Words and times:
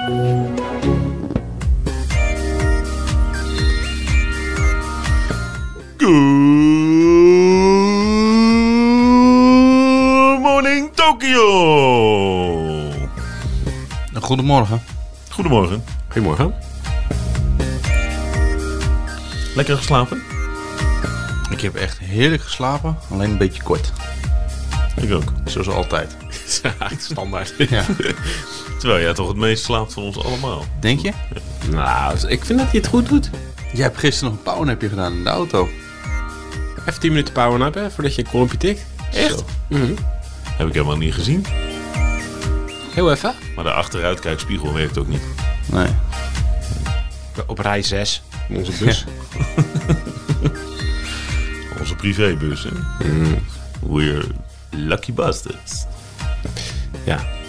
Good 0.00 0.08
morning 10.40 10.90
Tokyo. 10.94 11.42
Goedemorgen. 14.20 14.82
Goedemorgen. 15.30 15.84
Goedemorgen. 16.08 16.54
Lekker 19.54 19.76
geslapen? 19.76 20.22
Ik 21.50 21.60
heb 21.60 21.74
echt 21.74 21.98
heerlijk 21.98 22.42
geslapen, 22.42 22.98
alleen 23.10 23.30
een 23.30 23.38
beetje 23.38 23.62
kort. 23.62 23.92
Ik 24.96 25.12
ook. 25.12 25.32
Zoals 25.44 25.68
altijd. 25.68 26.16
Standaard. 26.98 27.54
Ja. 27.70 27.84
Terwijl 28.80 29.00
jij 29.02 29.14
toch 29.14 29.28
het 29.28 29.36
meest 29.36 29.64
slaapt 29.64 29.92
van 29.92 30.02
ons 30.02 30.24
allemaal. 30.24 30.64
Denk 30.80 31.00
je? 31.00 31.12
Nou, 31.70 32.28
ik 32.28 32.44
vind 32.44 32.58
dat 32.58 32.70
hij 32.70 32.80
het 32.80 32.86
goed 32.86 33.08
doet. 33.08 33.30
Jij 33.72 33.82
hebt 33.82 33.98
gisteren 33.98 34.30
nog 34.30 34.38
een 34.38 34.44
powernapje 34.44 34.88
gedaan 34.88 35.12
in 35.12 35.24
de 35.24 35.30
auto. 35.30 35.68
Even 36.86 37.00
10 37.00 37.10
minuten 37.10 37.34
power-nappen 37.34 37.92
voordat 37.92 38.14
je 38.14 38.24
een 38.24 38.30
kolompje 38.30 38.56
tikt. 38.56 38.86
Echt? 39.12 39.44
Heb 40.44 40.66
ik 40.66 40.72
helemaal 40.72 40.96
niet 40.96 41.14
gezien. 41.14 41.46
Heel 42.94 43.12
even. 43.12 43.34
Maar 43.54 43.64
de 43.64 43.72
achteruitkijkspiegel 43.72 44.72
werkt 44.72 44.98
ook 44.98 45.08
niet. 45.08 45.22
Nee. 45.66 45.88
Op 47.46 47.58
rij 47.58 47.82
6 47.82 48.22
in 48.48 48.56
onze 48.56 48.72
bus. 48.84 49.04
Onze 51.80 51.94
privébus, 51.94 52.62
hè? 52.62 52.70
We're 53.80 54.24
lucky 54.70 55.12
bastards. 55.12 55.84
Ja. 57.04 57.39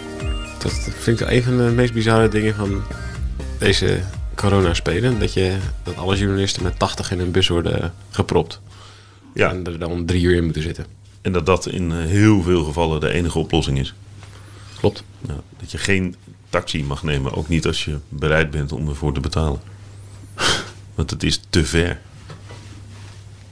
Dat 0.62 0.72
vind 0.72 1.20
ik 1.20 1.26
wel 1.26 1.36
een 1.36 1.42
van 1.42 1.56
de 1.56 1.62
meest 1.62 1.92
bizarre 1.92 2.28
dingen 2.28 2.54
van 2.54 2.82
deze 3.58 4.00
corona-spelen. 4.34 5.18
Dat, 5.18 5.32
je, 5.32 5.58
dat 5.82 5.96
alle 5.96 6.16
journalisten 6.16 6.62
met 6.62 6.78
80 6.78 7.10
in 7.10 7.20
een 7.20 7.30
bus 7.30 7.48
worden 7.48 7.94
gepropt. 8.10 8.60
Ja, 9.34 9.50
En 9.50 9.66
er 9.66 9.78
dan 9.78 10.06
drie 10.06 10.22
uur 10.22 10.34
in 10.36 10.44
moeten 10.44 10.62
zitten. 10.62 10.86
en 11.22 11.32
dat 11.32 11.46
dat 11.46 11.66
in 11.66 11.92
heel 11.92 12.42
veel 12.42 12.64
gevallen 12.64 13.00
de 13.00 13.12
enige 13.12 13.38
oplossing 13.38 13.78
is. 13.78 13.94
Klopt. 14.78 15.04
Dat 15.60 15.70
je 15.70 15.78
geen 15.78 16.16
taxi 16.50 16.84
mag 16.84 17.02
nemen, 17.02 17.32
ook 17.34 17.48
niet 17.48 17.66
als 17.66 17.84
je 17.84 17.98
bereid 18.08 18.50
bent 18.50 18.72
om 18.72 18.88
ervoor 18.88 19.14
te 19.14 19.20
betalen. 19.20 19.60
Want 20.94 21.10
het 21.10 21.22
is 21.22 21.40
te 21.50 21.64
ver. 21.64 22.00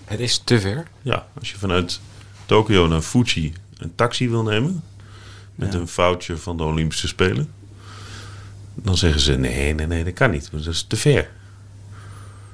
Het 0.05 0.21
is 0.21 0.41
te 0.45 0.61
ver. 0.61 0.87
Ja, 1.03 1.27
als 1.39 1.51
je 1.51 1.59
vanuit 1.59 2.01
Tokio 2.47 2.87
naar 2.87 3.01
Fuji 3.03 3.53
een 3.79 3.95
taxi 3.95 4.29
wil 4.29 4.43
nemen, 4.43 4.83
met 5.61 5.75
een 5.75 5.89
foutje 5.89 6.37
van 6.37 6.57
de 6.57 6.63
Olympische 6.63 7.09
Spelen, 7.09 7.51
dan 8.75 8.97
zeggen 8.97 9.21
ze 9.21 9.33
nee, 9.37 9.75
nee, 9.75 9.87
nee, 9.87 10.05
dat 10.05 10.13
kan 10.13 10.31
niet, 10.31 10.51
want 10.51 10.65
dat 10.65 10.75
is 10.75 10.85
te 10.89 10.97
ver. 10.97 11.13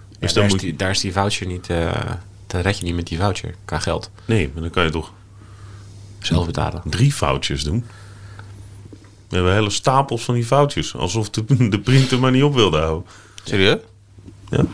Ja, 0.08 0.16
Dus 0.18 0.32
daar, 0.32 0.44
is 0.44 0.52
die, 0.52 0.76
daar 0.76 0.90
is 0.90 1.00
die 1.00 1.12
voucher 1.12 1.46
niet... 1.46 1.70
eh 1.70 1.90
dan 2.46 2.60
red 2.60 2.78
je 2.78 2.84
niet 2.84 2.94
met 2.94 3.06
die 3.06 3.18
voucher 3.18 3.54
qua 3.64 3.78
geld. 3.78 4.10
Nee, 4.24 4.50
maar 4.52 4.62
dan 4.62 4.70
kan 4.70 4.84
je 4.84 4.90
toch 4.90 5.12
Zelf 6.18 6.46
betalen. 6.46 6.82
drie 6.84 7.12
foutjes 7.12 7.62
doen. 7.64 7.84
We 9.28 9.34
hebben 9.34 9.52
hele 9.52 9.70
stapels 9.70 10.24
van 10.24 10.34
die 10.34 10.44
foutjes, 10.44 10.94
alsof 10.94 11.30
de, 11.30 11.68
de 11.68 11.80
printer 11.80 12.18
maar 12.18 12.30
niet 12.30 12.42
op 12.42 12.54
wilde 12.54 12.78
houden. 12.78 13.08
Serieus? 13.44 13.78
Ja. 14.50 14.64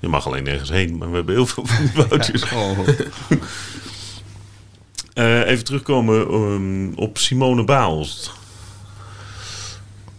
Je 0.00 0.08
mag 0.08 0.26
alleen 0.26 0.42
nergens 0.44 0.70
heen, 0.70 0.96
maar 0.98 1.10
we 1.10 1.16
hebben 1.16 1.34
heel 1.34 1.46
veel 1.46 1.66
van 1.66 1.84
die 1.84 1.92
foutjes. 2.04 2.52
Oh. 2.52 2.78
Eh, 5.18 5.46
even 5.46 5.64
terugkomen 5.64 6.28
ehm, 6.28 6.92
op 6.94 7.18
Simone 7.18 7.64
Baals. 7.64 8.30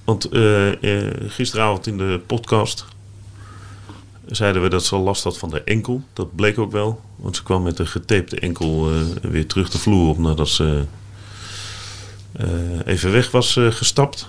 Want 0.03 0.25
eh, 0.25 0.83
eh, 0.83 1.13
gisteravond 1.27 1.87
in 1.87 1.97
de 1.97 2.21
podcast 2.25 2.85
zeiden 4.25 4.61
we 4.61 4.69
dat 4.69 4.85
ze 4.85 4.95
last 4.95 5.23
had 5.23 5.37
van 5.37 5.49
de 5.49 5.63
enkel. 5.63 6.01
Dat 6.13 6.35
bleek 6.35 6.57
ook 6.57 6.71
wel. 6.71 7.01
Want 7.15 7.35
ze 7.35 7.43
kwam 7.43 7.63
met 7.63 7.79
een 7.79 7.87
getapte 7.87 8.39
enkel 8.39 8.89
weer 9.21 9.47
terug 9.47 9.69
de 9.69 9.77
vloer 9.77 10.09
op 10.09 10.17
nadat 10.17 10.49
ze 10.49 10.83
even 12.85 13.11
weg 13.11 13.31
was 13.31 13.59
gestapt. 13.69 14.27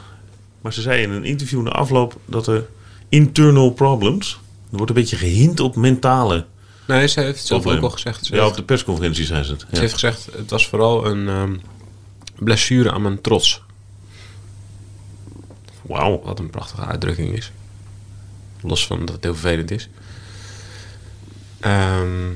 Maar 0.61 0.73
ze 0.73 0.83
zei 0.83 1.03
in 1.03 1.11
een 1.11 1.25
interview 1.25 1.63
na 1.63 1.71
afloop 1.71 2.17
dat 2.25 2.47
er 2.47 2.67
internal 3.09 3.73
problems. 3.73 4.41
Er 4.71 4.77
wordt 4.77 4.91
een 4.91 5.01
beetje 5.01 5.17
gehint 5.17 5.61
op 5.61 5.77
mentale. 5.77 6.45
Nee, 6.91 7.07
ze 7.09 7.21
heeft 7.21 7.39
het 7.39 7.47
zelf 7.47 7.67
ook 7.67 7.83
al 7.83 7.91
gezegd. 7.91 8.27
Ze 8.27 8.35
Ja, 8.35 8.39
heeft- 8.39 8.51
op 8.51 8.57
de 8.57 8.63
persconferentie 8.65 9.25
zei 9.25 9.43
ze 9.45 9.53
het. 9.53 9.65
Ze 9.73 9.81
heeft 9.81 9.93
gezegd, 9.93 10.29
het 10.37 10.51
was 10.51 10.69
vooral 10.69 11.07
een 11.07 11.29
ehm, 11.29 11.57
blessure 12.39 12.93
aan 12.93 13.03
mijn 13.03 13.21
trots. 13.21 13.63
Wauw. 15.83 16.23
Wat 16.25 16.39
een 16.39 16.51
prachtige 16.51 16.85
uitdrukking 16.87 17.37
is. 17.37 17.53
Los 18.61 18.87
van 18.87 18.99
dat 18.99 19.15
het 19.15 19.25
heel 19.25 19.35
vervelend 19.35 19.71
is. 19.71 19.89
Ehm, 21.61 22.31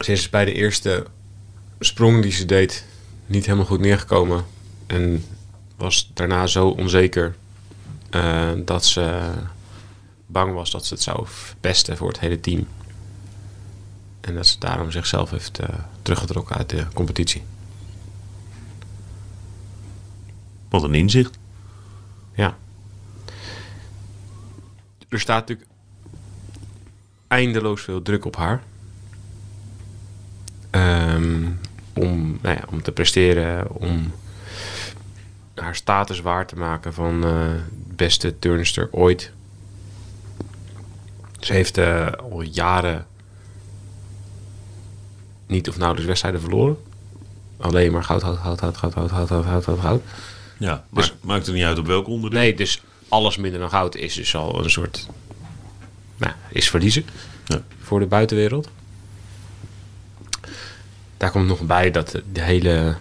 ze 0.00 0.12
is 0.12 0.30
bij 0.30 0.44
de 0.44 0.52
eerste 0.52 1.06
sprong 1.80 2.22
die 2.22 2.32
ze 2.32 2.44
deed 2.44 2.84
niet 3.26 3.44
helemaal 3.44 3.66
goed 3.66 3.80
neergekomen. 3.80 4.44
En 4.86 5.24
was 5.76 6.10
daarna 6.14 6.46
zo 6.46 6.68
onzeker 6.68 7.34
eh, 8.10 8.50
dat 8.64 8.84
ze 8.86 9.30
bang 10.34 10.54
was 10.54 10.70
dat 10.70 10.86
ze 10.86 10.94
het 10.94 11.02
zou 11.02 11.26
verpesten 11.26 11.96
voor 11.96 12.08
het 12.08 12.20
hele 12.20 12.40
team. 12.40 12.66
En 14.20 14.34
dat 14.34 14.46
ze 14.46 14.58
daarom 14.58 14.90
zichzelf 14.90 15.30
heeft 15.30 15.58
eh, 15.58 15.68
teruggetrokken 16.02 16.56
uit 16.56 16.70
de 16.70 16.86
competitie. 16.94 17.42
Wat 20.68 20.82
een 20.82 20.94
inzicht. 20.94 21.38
Ja. 22.34 22.56
Er 25.08 25.20
staat 25.20 25.40
natuurlijk 25.40 25.68
eindeloos 27.28 27.82
veel 27.82 28.02
druk 28.02 28.24
op 28.24 28.36
haar. 28.36 28.62
Ehm, 30.70 31.50
om, 31.92 32.38
nou 32.42 32.56
ja, 32.56 32.64
om 32.70 32.82
te 32.82 32.92
presteren, 32.92 33.70
om 33.70 34.12
haar 35.54 35.74
status 35.74 36.20
waar 36.20 36.46
te 36.46 36.56
maken 36.56 36.94
van 36.94 37.24
eh, 37.24 37.50
beste 37.96 38.38
turnster 38.38 38.88
ooit. 38.90 39.32
Ze 41.44 41.52
heeft 41.52 41.78
eh, 41.78 42.06
al 42.30 42.40
jaren 42.42 43.06
niet 45.46 45.68
of 45.68 45.76
nauwelijks 45.76 46.06
wedstrijden 46.08 46.40
verloren. 46.40 46.76
Alleen 47.56 47.92
maar 47.92 48.04
goud, 48.04 48.22
goud, 48.22 48.38
goud, 48.38 48.60
goud, 48.60 48.76
goud, 48.76 49.10
goud, 49.10 49.28
goud, 49.28 49.64
goud, 49.64 49.80
goud. 49.80 50.02
Ja, 50.58 50.84
Dus- 50.90 51.14
maakt, 51.20 51.46
er 51.46 51.52
niet 51.52 51.64
uit 51.64 51.78
op 51.78 51.86
welk 51.86 52.06
onderdeel. 52.06 52.40
Nee, 52.40 52.54
dus 52.54 52.82
alles 53.08 53.36
minder 53.36 53.60
dan 53.60 53.70
goud 53.70 53.94
is 53.94 54.14
dus 54.14 54.34
al 54.36 54.64
een 54.64 54.70
soort... 54.70 55.06
Nou, 56.16 56.32
is 56.48 56.70
verliezen 56.70 57.04
Ja. 57.46 57.62
voor 57.82 57.98
de 58.00 58.06
buitenwereld. 58.06 58.68
Daar 61.16 61.30
komt 61.30 61.46
nog 61.46 61.60
bij 61.60 61.90
dat 61.90 62.20
de 62.32 62.40
hele 62.42 62.96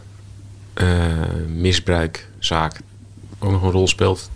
eh, 0.74 1.12
misbruikzaak 1.48 2.81
ook 3.40 3.52
nog 3.52 3.63
een 3.63 3.72
rol 3.72 3.88
speelt. 3.88 4.30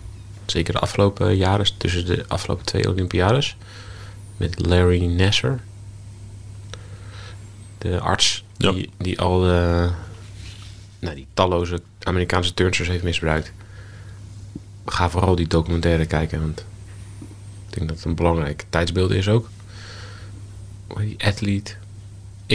Zeker 0.46 0.72
de 0.72 0.78
afgelopen 0.78 1.36
jaren, 1.36 1.66
tussen 1.76 2.06
de 2.06 2.24
afgelopen 2.28 2.64
twee 2.64 2.88
Olympiades. 2.88 3.56
Met 4.38 4.66
Larry 4.66 5.04
Nasser. 5.04 5.60
De 7.78 8.00
arts 8.00 8.44
Ja. 8.56 8.72
die, 8.72 8.90
die 8.98 9.20
al 9.20 9.40
de, 9.40 9.90
nou, 10.98 11.14
die 11.14 11.26
talloze 11.34 11.80
Amerikaanse 12.02 12.54
turnsters 12.54 12.88
heeft 12.88 13.02
misbruikt. 13.02 13.52
Ga 14.86 15.10
vooral 15.10 15.34
die 15.34 15.46
documentaire 15.46 16.06
kijken, 16.06 16.40
want 16.40 16.58
ik 17.68 17.74
denk 17.74 17.88
dat 17.88 17.96
het 17.96 18.06
een 18.06 18.14
belangrijk 18.14 18.64
tijdsbeeld 18.70 19.10
is 19.10 19.28
ook. 19.28 19.48
Die 20.98 21.24
athlete? 21.24 21.72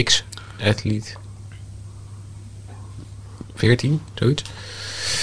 X 0.02 0.24
athlete 0.60 1.10
14, 3.54 4.00
zoiets. 4.14 4.42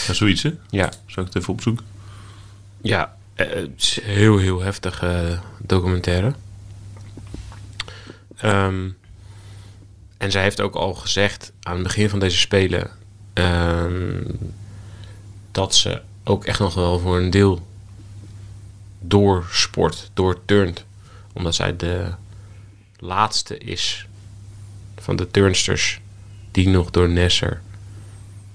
Ja, 0.08 0.13
zoiets, 0.13 0.44
hè? 0.44 0.54
Ja, 0.69 0.90
Zou 1.06 1.25
ik 1.28 1.34
het 1.34 1.42
even 1.42 1.54
opzoeken? 1.54 1.86
ja 2.81 3.16
eh, 3.36 3.50
het 3.50 3.69
is 3.78 4.00
heel, 4.04 4.38
heel 4.38 4.62
heftig 4.62 5.02
eh, 5.04 5.40
documentaire. 5.60 6.34
Ehm, 8.41 8.89
en 10.17 10.31
zij 10.31 10.41
heeft 10.41 10.61
ook 10.61 10.75
al 10.75 10.93
gezegd 10.93 11.51
aan 11.61 11.73
het 11.73 11.83
begin 11.83 12.09
van 12.09 12.19
deze 12.19 12.38
spelen... 12.38 12.89
ehm, 13.33 14.23
dat 15.51 15.75
ze 15.75 16.01
ook 16.23 16.45
echt 16.45 16.59
nog 16.59 16.73
wel 16.73 16.99
voor 16.99 17.17
een 17.17 17.29
deel 17.29 17.67
door 18.99 19.47
sport, 19.51 20.11
door 20.13 20.45
turnt. 20.45 20.85
Omdat 21.33 21.55
zij 21.55 21.75
de 21.75 22.11
laatste 22.97 23.57
is 23.57 24.07
van 24.97 25.15
de 25.15 25.31
turnsters 25.31 25.99
die 26.51 26.69
nog 26.69 26.91
door 26.91 27.09
Nesser, 27.09 27.61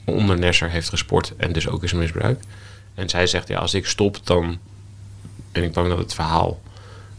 onder 0.05 0.39
Nesser 0.39 0.71
heeft 0.71 0.89
gesport 0.89 1.37
en 1.37 1.53
dus 1.53 1.69
ook 1.69 1.83
is 1.83 1.93
misbruik. 1.93 2.43
En 2.95 3.09
zij 3.09 3.27
zegt, 3.27 3.49
ja, 3.49 3.59
als 3.59 3.75
ik 3.75 3.87
stop, 3.87 4.27
dan 4.27 4.59
ben 5.53 5.63
ik 5.63 5.73
bang 5.73 5.89
dat 5.89 5.99
het 5.99 6.15
verhaal 6.15 6.61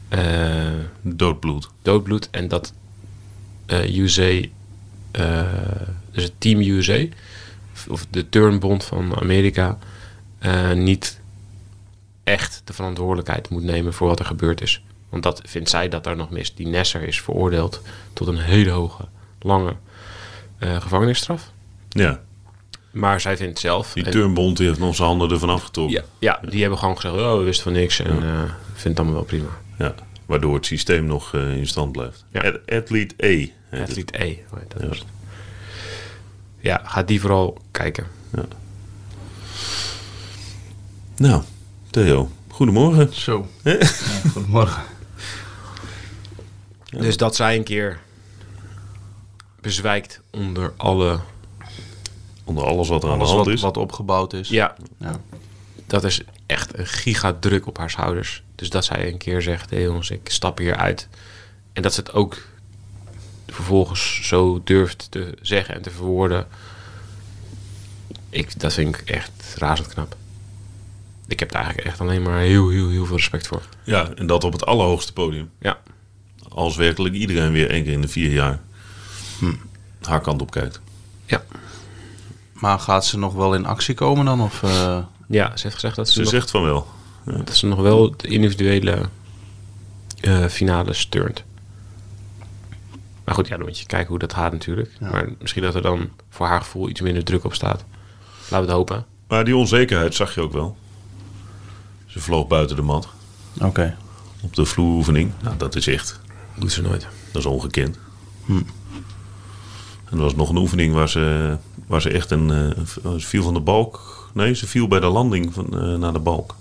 eh, 0.10 0.68
Doodbloed. 1.02 1.70
doodbloed 1.82 2.30
en 2.30 2.48
dat 2.48 2.74
eh 3.66 3.98
USA, 3.98 4.42
eh, 5.12 5.42
dus 6.12 6.24
het 6.24 6.34
Team 6.38 6.60
USA, 6.60 7.06
of 7.88 8.06
de 8.10 8.30
turnbond 8.30 8.84
van 8.84 9.16
Amerika, 9.20 9.78
niet 10.76 11.20
echt 12.24 12.62
de 12.64 12.74
verantwoordelijkheid 12.74 13.50
moet 13.50 13.64
nemen 13.64 13.94
voor 13.94 14.08
wat 14.08 14.20
er 14.20 14.26
gebeurd 14.26 14.62
is. 14.62 14.84
Want 15.10 15.24
dat 15.24 15.42
vindt 15.46 15.70
zij 15.70 15.90
dat 15.90 16.04
daar 16.04 16.16
nog 16.16 16.30
mis. 16.30 16.56
Die 16.56 16.68
Nesser 16.68 17.02
is 17.02 17.22
veroordeeld 17.22 17.82
tot 18.14 18.28
een 18.28 18.38
hele 18.38 18.70
hoge, 18.70 19.06
lange 19.40 19.76
gevangenisstraf. 20.60 21.52
Ja, 21.90 22.22
Maar 22.92 23.22
zij 23.22 23.38
vindt 23.38 23.60
zelf... 23.60 23.94
die 23.94 24.10
turnbond 24.10 24.58
die 24.58 24.68
heeft 24.68 24.80
nog 24.80 24.96
zijn 24.96 25.08
handen 25.08 25.32
ervan 25.32 25.50
afgetrokken. 25.50 25.96
ja, 25.96 26.04
ja, 26.20 26.50
die 26.50 26.62
hebben 26.62 26.80
gewoon 26.80 26.96
gezegd, 26.96 27.16
oh, 27.16 27.38
we 27.38 27.44
wisten 27.44 27.64
van 27.64 27.74
niks 27.74 28.00
en 28.00 28.24
eh 28.24 28.44
vindt 28.74 28.84
het 28.84 28.98
allemaal 28.98 29.16
wel 29.16 29.24
prima. 29.24 29.50
Ja, 29.78 29.96
waardoor 30.26 30.56
het 30.56 30.66
systeem 30.66 31.06
nog 31.06 31.34
eh, 31.34 31.56
in 31.58 31.68
stand 31.68 31.92
blijft. 31.92 32.26
Ja. 32.32 32.42
Ad- 32.42 32.60
Athlete 32.72 33.14
het. 33.18 33.52
Athlete 33.82 34.24
E. 34.24 34.38
dat 34.68 34.88
was 34.88 34.98
het. 34.98 35.08
Ja, 36.60 36.82
ga 36.86 37.04
die 37.04 37.22
vooral 37.22 37.58
kijken. 37.72 38.08
Nou, 41.18 41.44
Theo, 41.90 42.32
goedemorgen. 42.48 43.14
Zo. 43.14 43.48
Ja, 43.64 43.78
goedemorgen. 44.32 44.84
Dus 46.90 47.18
dat 47.18 47.36
zij 47.36 47.56
een 47.58 47.64
keer 47.64 48.00
bezwijkt 49.62 50.22
onder 50.32 50.74
alle... 50.78 51.20
Onder 52.44 52.64
alles 52.66 52.88
wat 52.88 53.04
er 53.04 53.10
aan 53.10 53.20
de 53.20 53.26
hand 53.26 53.38
wat, 53.46 53.48
is. 53.54 53.62
wat 53.62 53.78
opgebouwd 53.78 54.34
is. 54.34 54.50
Ja, 54.50 54.76
Ja. 55.00 55.20
dat 55.88 56.04
is 56.04 56.22
echt 56.46 56.78
een 56.78 56.88
gigadruk 56.88 57.68
op 57.68 57.78
haar 57.78 57.90
schouders. 57.90 58.44
Dus 58.58 58.70
dat 58.70 58.86
zij 58.86 59.08
een 59.08 59.18
keer 59.18 59.42
zegt, 59.42 59.70
hé 59.70 59.78
jongens, 59.80 60.10
ik 60.10 60.30
stap 60.30 60.58
hier 60.58 60.76
uit. 60.76 61.08
En 61.74 61.82
dat 61.82 61.94
ze 61.94 62.00
het 62.00 62.14
ook 62.14 62.38
vervolgens 63.48 64.20
zo 64.28 64.62
durft 64.64 65.08
te 65.12 65.38
zeggen 65.42 65.76
en 65.76 65.82
te 65.82 65.90
verwoorden. 65.92 66.48
Ik, 68.30 68.60
dat 68.60 68.74
vind 68.74 68.96
ik 68.98 69.10
echt 69.10 69.56
razend 69.58 69.88
knap. 69.88 70.16
Ik 71.28 71.40
heb 71.40 71.52
daar 71.52 71.62
eigenlijk 71.64 71.90
echt 71.90 72.02
alleen 72.02 72.22
maar 72.22 72.40
heel, 72.40 72.70
heel, 72.70 72.90
heel 72.90 73.06
veel 73.06 73.16
respect 73.16 73.48
voor. 73.48 73.62
Ja, 73.84 74.10
en 74.16 74.28
dat 74.28 74.44
op 74.44 74.52
het 74.52 74.66
allerhoogste 74.66 75.14
podium. 75.14 75.50
Ja, 75.60 75.80
Als 76.50 76.76
werkelijk 76.76 77.16
iedereen 77.16 77.52
weer 77.52 77.70
één 77.70 77.84
keer 77.84 77.94
in 77.94 78.02
de 78.02 78.08
vier 78.08 78.32
jaar 78.32 78.60
Hm. 79.40 79.54
haar 80.02 80.22
kant 80.22 80.42
op 80.42 80.52
kijkt. 80.52 80.80
ja. 81.26 81.44
Maar 82.54 82.80
gaat 82.80 83.06
ze 83.06 83.18
nog 83.18 83.34
wel 83.34 83.54
in 83.54 83.66
actie 83.66 83.96
komen 83.96 84.26
dan? 84.26 84.42
Of, 84.42 84.64
eh, 84.64 85.00
ja 85.28 85.58
ze 85.58 85.64
heeft 85.64 85.74
gezegd 85.76 85.96
dat 85.96 86.08
ze, 86.08 86.14
Ze 86.14 86.20
nog, 86.22 86.30
zegt 86.30 86.52
van 86.52 86.64
wel. 86.64 86.88
Dat 87.28 87.56
ze 87.56 87.66
nog 87.68 87.80
wel 87.80 88.14
de 88.18 88.28
individuele 88.28 89.02
eh 90.22 90.46
finale 90.46 90.94
turnt. 91.10 91.44
Maar 93.24 93.36
goed, 93.36 93.48
ja, 93.48 93.58
dan 93.58 93.66
moet 93.66 93.80
je 93.80 93.86
kijken 93.86 94.08
hoe 94.10 94.20
dat 94.20 94.34
gaat 94.34 94.52
natuurlijk. 94.52 94.92
Maar 95.00 95.30
misschien 95.40 95.64
dat 95.64 95.76
er 95.76 95.82
dan 95.82 96.10
voor 96.30 96.46
haar 96.46 96.62
gevoel 96.62 96.90
iets 96.90 97.02
minder 97.02 97.24
druk 97.24 97.44
op 97.44 97.54
staat. 97.54 97.86
Laten 98.42 98.50
we 98.50 98.56
het 98.56 98.70
hopen. 98.70 99.06
Maar 99.28 99.46
die 99.46 99.56
onzekerheid 99.56 100.16
zag 100.16 100.36
je 100.36 100.42
ook 100.42 100.52
wel. 100.54 100.78
Ze 102.06 102.20
vloog 102.20 102.48
buiten 102.48 102.76
de 102.76 102.82
mat 102.82 103.08
Oké. 103.62 103.98
op 104.42 104.56
de 104.56 104.66
vloeroefening. 104.66 105.32
Nou, 105.42 105.58
dat 105.58 105.76
is 105.76 105.88
echt, 105.88 106.20
Doet 106.56 106.72
ze 106.72 106.82
nooit. 106.82 107.08
dat 107.32 107.42
is 107.42 107.48
ongekend. 107.48 108.00
En 108.48 108.66
er 110.12 110.18
was 110.18 110.36
nog 110.36 110.50
een 110.50 110.58
oefening 110.58 110.94
waar 110.94 111.10
ze, 111.10 111.58
waar 111.88 112.02
ze 112.02 112.10
echt 112.10 112.32
een, 112.32 112.52
eh, 112.52 113.12
ze 113.18 113.28
viel 113.28 113.44
van 113.44 113.54
de 113.54 113.60
balk. 113.60 114.30
Nee, 114.34 114.54
ze 114.56 114.68
viel 114.68 114.88
bij 114.88 115.00
de 115.00 115.06
landing 115.08 115.54
van, 115.54 115.80
eh, 115.80 115.96
naar 115.96 116.14
de 116.14 116.20
balk. 116.20 116.56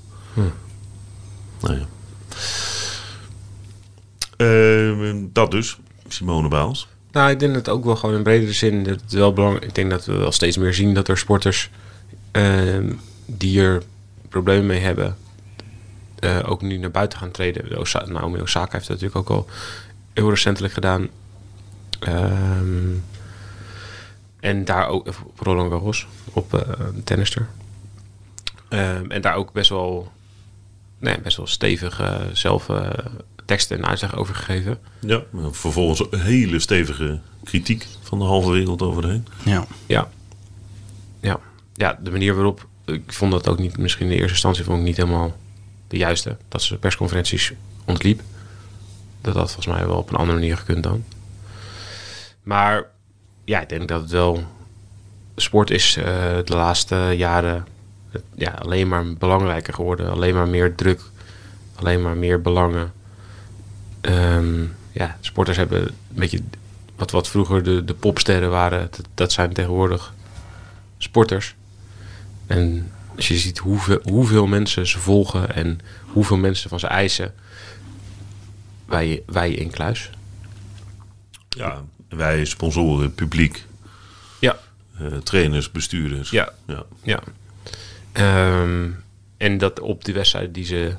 Nou 1.60 1.78
ja. 1.78 1.86
Eh, 4.36 5.14
dat 5.32 5.50
dus, 5.50 5.78
Simone 6.08 6.48
Baals. 6.48 6.88
Nou, 7.12 7.30
ik 7.30 7.40
denk 7.40 7.54
dat 7.54 7.68
ook 7.68 7.84
wel 7.84 7.96
gewoon 7.96 8.14
in 8.14 8.22
bredere 8.22 8.52
zin 8.52 8.84
dat 8.84 9.00
het 9.00 9.12
wel 9.12 9.32
belangrijk. 9.32 9.64
Ik 9.64 9.74
denk 9.74 9.90
dat 9.90 10.04
we 10.04 10.16
wel 10.16 10.32
steeds 10.32 10.56
meer 10.56 10.74
zien 10.74 10.94
dat 10.94 11.08
er 11.08 11.18
sporters 11.18 11.70
ehm, 12.30 12.92
die 13.26 13.60
er 13.60 13.82
problemen 14.28 14.66
mee 14.66 14.80
hebben, 14.80 15.16
eh, 16.18 16.38
ook 16.44 16.62
nu 16.62 16.76
naar 16.76 16.90
buiten 16.90 17.18
gaan 17.18 17.30
treden. 17.30 17.76
Osa 17.76 18.04
Naomi 18.06 18.40
Osaka 18.40 18.72
heeft 18.72 18.88
dat 18.88 19.00
natuurlijk 19.00 19.30
ook 19.30 19.36
al 19.36 19.46
heel 20.12 20.30
recentelijk 20.30 20.74
gedaan. 20.74 21.08
Ehm, 21.98 22.94
en 24.40 24.64
daar 24.64 24.88
ook, 24.88 25.08
Roland 25.36 25.70
Garros, 25.70 26.06
op 26.32 26.54
eh 26.54 26.84
tennister. 27.04 27.48
Ehm, 28.68 29.10
en 29.10 29.20
daar 29.20 29.34
ook 29.34 29.52
best 29.52 29.70
wel, 29.70 30.12
nee, 30.98 31.20
best 31.20 31.36
wel 31.36 31.46
stevig 31.46 32.00
zelf 32.32 32.68
eh, 32.68 32.88
teksten 33.46 33.76
en 33.76 33.86
uitleg 33.86 34.16
over 34.16 34.34
gegeven. 34.34 34.78
Ja, 35.00 35.22
maar 35.30 35.52
vervolgens 35.52 36.02
een 36.10 36.20
hele 36.20 36.58
stevige 36.58 37.20
kritiek 37.44 37.86
van 38.02 38.18
de 38.18 38.24
halve 38.24 38.50
wereld 38.50 38.82
over 38.82 39.02
de 39.02 39.08
heen. 39.08 39.26
Ja. 39.44 39.66
Ja. 39.86 40.10
Ja. 41.20 41.40
Ja, 41.74 41.98
de 42.02 42.10
manier 42.10 42.34
waarop... 42.34 42.66
Ik 42.84 43.12
vond 43.12 43.32
dat 43.32 43.48
ook 43.48 43.58
niet... 43.58 43.78
Misschien 43.78 44.04
in 44.04 44.10
de 44.10 44.16
eerste 44.16 44.32
instantie 44.32 44.64
vond 44.64 44.78
ik 44.78 44.84
niet 44.84 44.96
helemaal 44.96 45.36
de 45.88 45.96
juiste. 45.96 46.36
Dat 46.48 46.62
ze 46.62 46.76
persconferenties 46.76 47.52
ontliep. 47.84 48.22
Dat 49.20 49.34
had 49.34 49.52
volgens 49.52 49.76
mij 49.76 49.86
wel 49.86 49.96
op 49.96 50.10
een 50.10 50.16
andere 50.16 50.38
manier 50.38 50.56
gekund 50.56 50.82
dan. 50.82 51.04
Maar 52.42 52.86
ja, 53.44 53.60
ik 53.60 53.68
denk 53.68 53.88
dat 53.88 54.00
het 54.00 54.10
wel... 54.10 54.44
Sport 55.36 55.70
is 55.70 55.96
eh, 55.96 56.04
de 56.44 56.56
laatste 56.56 57.14
jaren 57.16 57.66
ja, 58.34 58.50
alleen 58.50 58.88
maar 58.88 59.14
belangrijker 59.14 59.74
geworden. 59.74 60.10
Alleen 60.10 60.34
maar 60.34 60.48
meer 60.48 60.74
druk. 60.74 61.00
Alleen 61.74 62.02
maar 62.02 62.16
meer 62.16 62.40
belangen. 62.42 62.92
Ehm, 64.00 64.64
ja, 64.92 65.16
sporters 65.20 65.56
hebben 65.56 65.82
een 65.82 65.94
beetje... 66.12 66.40
Wat, 66.96 67.10
wat 67.10 67.28
vroeger 67.28 67.62
de, 67.62 67.84
de 67.84 67.94
popsterren 67.94 68.50
waren, 68.50 68.88
dat, 68.90 69.06
dat 69.14 69.32
zijn 69.32 69.52
tegenwoordig 69.52 70.14
sporters. 70.98 71.54
En 72.46 72.92
als 73.16 73.28
je 73.28 73.36
ziet 73.36 73.58
hoeveel, 73.58 74.00
hoeveel 74.02 74.46
mensen 74.46 74.86
ze 74.86 74.98
volgen 74.98 75.54
en 75.54 75.80
hoeveel 76.06 76.36
mensen 76.36 76.68
van 76.70 76.80
ze 76.80 76.86
eisen, 76.86 77.34
wij, 78.86 79.22
wij 79.26 79.50
in 79.50 79.70
kluis. 79.70 80.10
Ja, 81.48 81.82
wij 82.08 82.44
sponsoren, 82.44 83.14
publiek, 83.14 83.64
Ja, 84.38 84.56
eh, 84.98 85.06
trainers, 85.16 85.70
bestuurders. 85.70 86.30
ja, 86.30 86.52
ja. 86.66 86.84
ja. 87.02 87.20
Ehm, 88.16 88.90
en 89.36 89.58
dat 89.58 89.80
op 89.80 90.04
de 90.04 90.12
wedstrijden 90.12 90.52
die 90.52 90.64
ze, 90.64 90.92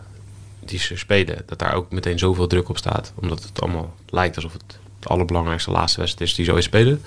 die 0.59 0.79
ze 0.79 0.97
spelen, 0.97 1.43
dat 1.45 1.59
daar 1.59 1.73
ook 1.73 1.91
meteen 1.91 2.19
zoveel 2.19 2.47
druk 2.47 2.69
op 2.69 2.77
staat. 2.77 3.13
Omdat 3.15 3.43
het 3.43 3.61
allemaal 3.61 3.95
lijkt 4.09 4.35
alsof 4.35 4.53
het 4.53 4.79
de 4.99 5.07
allerbelangrijkste 5.07 5.71
laatste 5.71 5.99
wedstrijd 5.99 6.29
is 6.29 6.35
die 6.35 6.45
ze 6.45 6.53
ooit 6.53 6.63
spelen. 6.63 7.01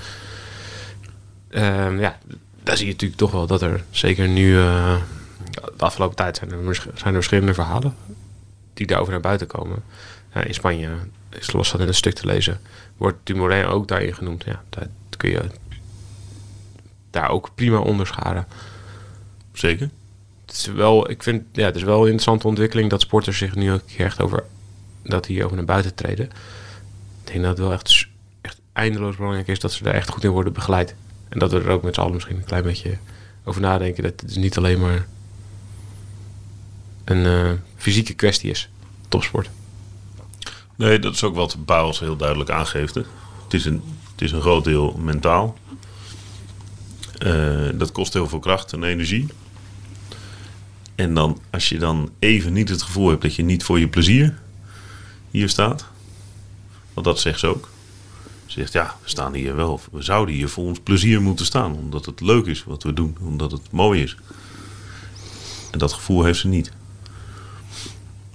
Ehm, 1.49 2.01
ja, 2.01 2.19
daar 2.63 2.77
zie 2.77 2.87
je 2.87 2.93
natuurlijk 2.93 3.21
toch 3.21 3.31
wel 3.31 3.47
dat 3.47 3.63
er 3.63 3.85
zeker 3.91 4.29
nu, 4.29 4.59
eh, 4.59 4.97
de 5.77 5.85
afgelopen 5.85 6.17
tijd 6.17 6.37
zijn 6.37 6.51
er, 6.51 6.69
er 7.05 7.13
verschillende 7.13 7.55
verhalen 7.55 7.95
die 8.75 8.87
daarover 8.87 9.13
naar 9.13 9.23
buiten 9.23 9.47
komen. 9.47 9.83
In 10.47 10.55
Spanje 10.55 10.91
is 11.29 11.53
los 11.53 11.71
van 11.71 11.81
in 11.81 11.89
een 11.89 11.95
stuk 11.95 12.15
te 12.15 12.27
lezen, 12.27 12.61
wordt 12.97 13.19
Dumoulin 13.25 13.65
ook 13.65 13.89
daarin 13.89 14.15
genoemd. 14.15 14.45
Ja, 14.45 14.63
daar 14.69 14.87
kun 15.17 15.31
je 15.31 15.43
daar 17.11 17.29
ook 17.29 17.51
prima 17.55 17.79
onderscharen. 17.79 18.47
Zeker. 19.53 19.91
Het 20.51 20.59
is 20.59 20.67
wel, 20.67 21.11
ik 21.11 21.23
vind, 21.23 21.43
ja, 21.53 21.65
het 21.65 21.77
is 21.77 21.83
wel 21.83 21.97
een 21.97 22.05
interessante 22.05 22.47
ontwikkeling 22.47 22.91
dat 22.91 23.01
sporters 23.01 23.39
zich 23.39 23.55
nu 23.55 23.73
ook 23.73 23.83
echt 23.99 24.21
over 24.21 24.45
dat 25.03 25.25
die 25.25 25.45
over 25.45 25.57
naar 25.57 25.65
buiten 25.65 25.95
treden. 25.95 26.25
Ik 26.25 27.33
denk 27.33 27.41
dat 27.41 27.51
het 27.51 27.59
wel 27.59 27.73
echt, 27.73 28.09
echt 28.41 28.61
eindeloos 28.73 29.17
belangrijk 29.17 29.49
is 29.49 29.61
dat 29.61 29.73
ze 29.73 29.83
daar 29.83 29.95
echt 29.95 30.09
goed 30.09 30.25
in 30.25 30.31
worden 30.31 30.53
begeleid. 30.53 30.95
En 31.29 31.39
dat 31.39 31.53
we 31.53 31.61
er 31.61 31.69
ook 31.69 31.83
met 31.83 31.95
z'n 31.95 32.01
allen 32.01 32.15
misschien 32.15 32.37
een 32.37 32.45
klein 32.45 32.63
beetje 32.63 32.99
over 33.45 33.61
nadenken 33.61 34.03
dat 34.03 34.21
het 34.21 34.37
niet 34.37 34.57
alleen 34.57 34.81
maar 34.81 35.07
een 37.05 37.27
eh, 37.27 37.51
fysieke 37.77 38.15
kwestie 38.15 38.51
is, 38.51 38.69
topsport. 39.09 39.51
Nee, 40.77 40.99
dat 40.99 41.15
is 41.15 41.25
ook 41.25 41.35
wat 41.35 41.65
Baals 41.65 42.01
heel 42.01 42.17
duidelijk 42.17 42.51
aangeeft. 42.51 42.95
Hè. 42.95 43.03
Het, 43.45 43.55
is 43.55 43.65
een, 43.65 43.83
het 44.13 44.23
is 44.23 44.33
een 44.33 44.41
groot 44.41 44.65
deel 44.65 44.93
mentaal. 44.93 45.57
Eh, 47.19 47.69
dat 47.75 47.93
kost 47.93 48.13
heel 48.13 48.29
veel 48.29 48.39
kracht 48.39 48.73
en 48.73 48.85
energie. 48.85 49.27
En 51.01 51.15
dan, 51.15 51.39
als 51.51 51.69
je 51.69 51.79
dan 51.79 52.11
even 52.19 52.53
niet 52.53 52.69
het 52.69 52.83
gevoel 52.83 53.09
hebt 53.09 53.23
dat 53.23 53.35
je 53.35 53.43
niet 53.43 53.65
voor 53.65 53.79
je 53.79 53.89
plezier 53.89 54.39
hier 55.31 55.49
staat. 55.49 55.87
Want 56.95 57.07
dat 57.07 57.21
zegt 57.21 57.39
ze 57.39 57.47
ook. 57.47 57.69
Ze 58.47 58.59
zegt, 58.59 58.73
ja, 58.73 58.97
we 59.03 59.09
staan 59.09 59.35
hier 59.35 59.57
wel. 59.57 59.81
We 59.93 60.03
zouden 60.03 60.35
hier 60.35 60.49
voor 60.49 60.65
ons 60.65 60.81
plezier 60.81 61.23
moeten 61.23 61.45
staan. 61.47 61.77
Omdat 61.77 62.07
het 62.07 62.21
leuk 62.21 62.47
is 62.47 62.65
wat 62.65 62.83
we 62.83 62.93
doen. 62.93 63.17
Omdat 63.21 63.53
het 63.53 63.71
mooi 63.71 64.03
is. 64.03 64.17
En 65.71 65.79
dat 65.79 65.93
gevoel 65.93 66.25
heeft 66.25 66.39
ze 66.39 66.49
niet. 66.49 66.73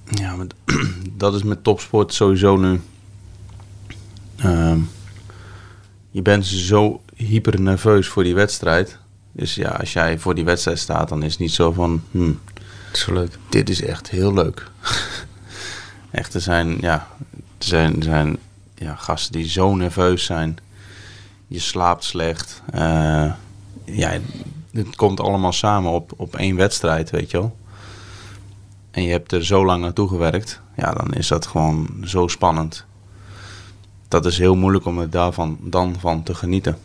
Ja, 0.10 0.36
maar 0.36 0.48
dat 1.18 1.36
is 1.36 1.44
met 1.44 1.64
topsport 1.64 2.14
sowieso 2.14 2.58
nu. 2.58 2.82
Ehm, 4.36 4.80
je 6.12 6.22
bent 6.22 6.46
zo 6.46 7.02
hyper 7.16 7.62
nerveus 7.62 8.08
voor 8.08 8.24
die 8.24 8.36
wedstrijd. 8.36 8.98
Dus 9.32 9.56
ja, 9.56 9.70
als 9.70 9.94
jij 9.94 10.20
voor 10.20 10.36
die 10.36 10.46
wedstrijd 10.46 10.80
staat, 10.80 11.10
dan 11.10 11.24
is 11.24 11.32
het 11.32 11.40
niet 11.40 11.52
zo 11.52 11.72
van... 11.72 12.04
Hmm, 12.12 12.40
leuk. 13.04 13.38
dit 13.50 13.70
is 13.70 13.82
echt 13.82 14.10
heel 14.10 14.34
leuk. 14.34 14.72
echt, 16.12 16.34
er 16.34 16.42
zijn, 16.42 16.78
ja, 16.80 17.08
er 17.58 17.66
zijn, 17.66 17.96
er 17.96 18.04
zijn 18.04 18.38
ja, 18.76 18.96
gasten 18.96 19.32
die 19.32 19.50
zo 19.50 19.76
nerveus 19.76 20.26
zijn. 20.26 20.58
Je 21.48 21.60
slaapt 21.60 22.04
slecht. 22.04 22.62
Eh, 22.72 23.32
ja, 23.86 24.20
het 24.72 24.96
komt 24.96 25.20
allemaal 25.20 25.54
samen 25.54 25.92
op, 25.92 26.14
op 26.16 26.36
één 26.36 26.56
wedstrijd, 26.56 27.10
weet 27.10 27.32
je 27.32 27.38
wel. 27.38 27.56
En 28.92 29.04
je 29.04 29.12
hebt 29.12 29.32
er 29.32 29.46
zo 29.46 29.66
lang 29.66 29.82
naartoe 29.82 30.08
gewerkt. 30.08 30.62
Ja, 30.76 30.94
dan 30.94 31.14
is 31.14 31.28
dat 31.28 31.48
gewoon 31.48 32.04
zo 32.04 32.28
spannend. 32.28 32.86
Dat 34.08 34.26
is 34.26 34.38
heel 34.38 34.56
moeilijk 34.56 34.86
om 34.86 35.00
er 35.00 35.10
daarvan 35.10 35.58
dan 35.62 35.96
van 36.00 36.24
te 36.24 36.36
genieten. 36.36 36.78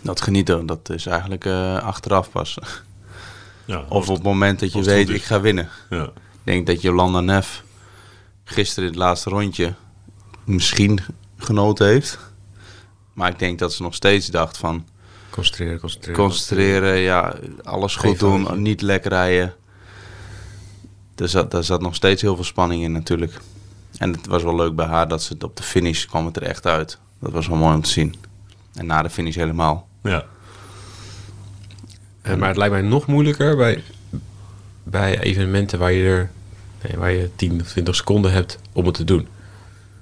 Dat 0.00 0.20
genieten, 0.20 0.66
dat 0.66 0.90
is 0.90 1.06
eigenlijk 1.06 1.44
eh, 1.44 1.76
achteraf 1.78 2.30
pas. 2.30 2.58
Ja, 3.64 3.84
Of 3.88 4.08
op 4.08 4.14
het 4.14 4.24
moment 4.24 4.60
dat 4.60 4.72
je 4.72 4.82
weet, 4.82 5.08
ik 5.08 5.22
ga 5.24 5.40
winnen. 5.40 5.68
ja. 5.90 6.04
Ik 6.04 6.50
denk 6.52 6.66
dat 6.66 6.82
Jolanda 6.82 7.20
Neff 7.20 7.62
gisteren 8.44 8.84
in 8.88 8.94
het 8.94 9.02
laatste 9.04 9.30
rondje 9.30 9.74
misschien 10.44 10.98
genoten 11.38 11.86
heeft. 11.86 12.18
Maar 13.12 13.30
ik 13.30 13.38
denk 13.38 13.58
dat 13.58 13.72
ze 13.72 13.82
nog 13.82 13.94
steeds 13.94 14.26
dacht 14.26 14.56
van 14.56 14.86
Concentreren, 15.30 15.80
concentreren. 15.80 16.20
concentreren, 16.20 16.96
ja, 16.96 17.34
alles 17.62 17.96
goed 17.96 18.18
Geen 18.18 18.44
doen, 18.44 18.62
niet 18.62 18.80
lek 18.80 19.04
rijden. 19.04 19.54
Er 21.16 21.28
zat, 21.28 21.50
daar 21.50 21.64
zat 21.64 21.80
nog 21.80 21.94
steeds 21.94 22.22
heel 22.22 22.34
veel 22.34 22.44
spanning 22.44 22.82
in 22.82 22.92
natuurlijk. 22.92 23.40
En 23.98 24.12
het 24.12 24.26
was 24.26 24.42
wel 24.42 24.56
leuk 24.56 24.74
bij 24.74 24.86
haar 24.86 25.08
dat 25.08 25.22
ze 25.22 25.36
op 25.40 25.56
de 25.56 25.62
finish 25.62 26.04
kwam 26.04 26.26
het 26.26 26.36
er 26.36 26.42
echt 26.42 26.66
uit. 26.66 26.98
Dat 27.20 27.32
was 27.32 27.46
wel 27.48 27.56
mooi 27.56 27.74
om 27.74 27.82
te 27.82 27.90
zien. 27.90 28.14
En 28.74 28.86
na 28.86 29.02
de 29.02 29.10
finish 29.10 29.34
helemaal. 29.36 29.88
ja. 30.02 30.24
Eh, 32.24 32.34
maar 32.36 32.48
het 32.48 32.56
lijkt 32.56 32.72
mij 32.72 32.82
nog 32.82 33.06
moeilijker 33.06 33.56
bij, 33.56 33.82
bij 34.82 35.20
evenementen 35.20 35.78
waar 35.78 35.92
je 35.92 36.04
er 36.08 36.30
nee, 36.82 36.98
waar 36.98 37.10
je 37.10 37.30
10 37.36 37.60
of 37.60 37.68
20 37.68 37.94
seconden 37.94 38.32
hebt 38.32 38.58
om 38.72 38.86
het 38.86 38.94
te 38.94 39.04
doen. 39.04 39.28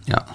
Ja. 0.04 0.26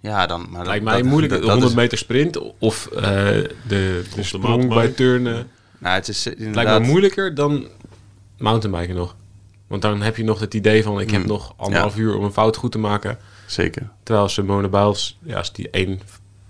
Ja, 0.00 0.26
dan... 0.26 0.46
Maar 0.50 0.66
lijkt 0.66 0.84
dat- 0.84 0.94
mij 0.94 1.02
moeilijk. 1.02 1.32
dat- 1.32 1.40
De 1.40 1.46
dat 1.46 1.54
100 1.54 1.72
is- 1.74 1.78
meter 1.82 1.98
sprint 1.98 2.38
of 2.58 2.86
eh, 2.86 3.02
de, 3.02 3.54
de 3.68 4.04
de 4.14 4.22
sprong 4.22 4.68
bij 4.68 4.88
turnen. 4.88 5.48
Nou, 5.78 5.94
het 5.94 6.08
is 6.08 6.26
eh, 6.26 6.52
lijkt 6.54 6.70
me 6.70 6.78
moeilijker 6.80 7.34
dan 7.34 7.66
mountainbiken 8.38 8.94
nog. 8.94 9.16
Want 9.66 9.82
dan 9.82 10.02
heb 10.02 10.16
je 10.16 10.24
nog 10.24 10.40
het 10.40 10.54
idee 10.54 10.82
van 10.82 11.00
ik 11.00 11.10
heb 11.10 11.20
Mm. 11.22 11.26
nog 11.26 11.54
anderhalf 11.56 11.96
uur 11.96 12.16
om 12.16 12.24
een 12.24 12.32
fout 12.32 12.56
goed 12.56 12.72
te 12.72 12.78
maken. 12.78 13.18
Zeker. 13.46 13.88
Terwijl 14.02 14.28
Simone 14.28 14.68
Biles, 14.68 15.18
ja, 15.22 15.36
als 15.36 15.52
die 15.52 15.70
één 15.70 16.00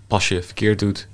pasje 0.07 0.41
verkeerd 0.41 0.79
doet, 0.79 1.07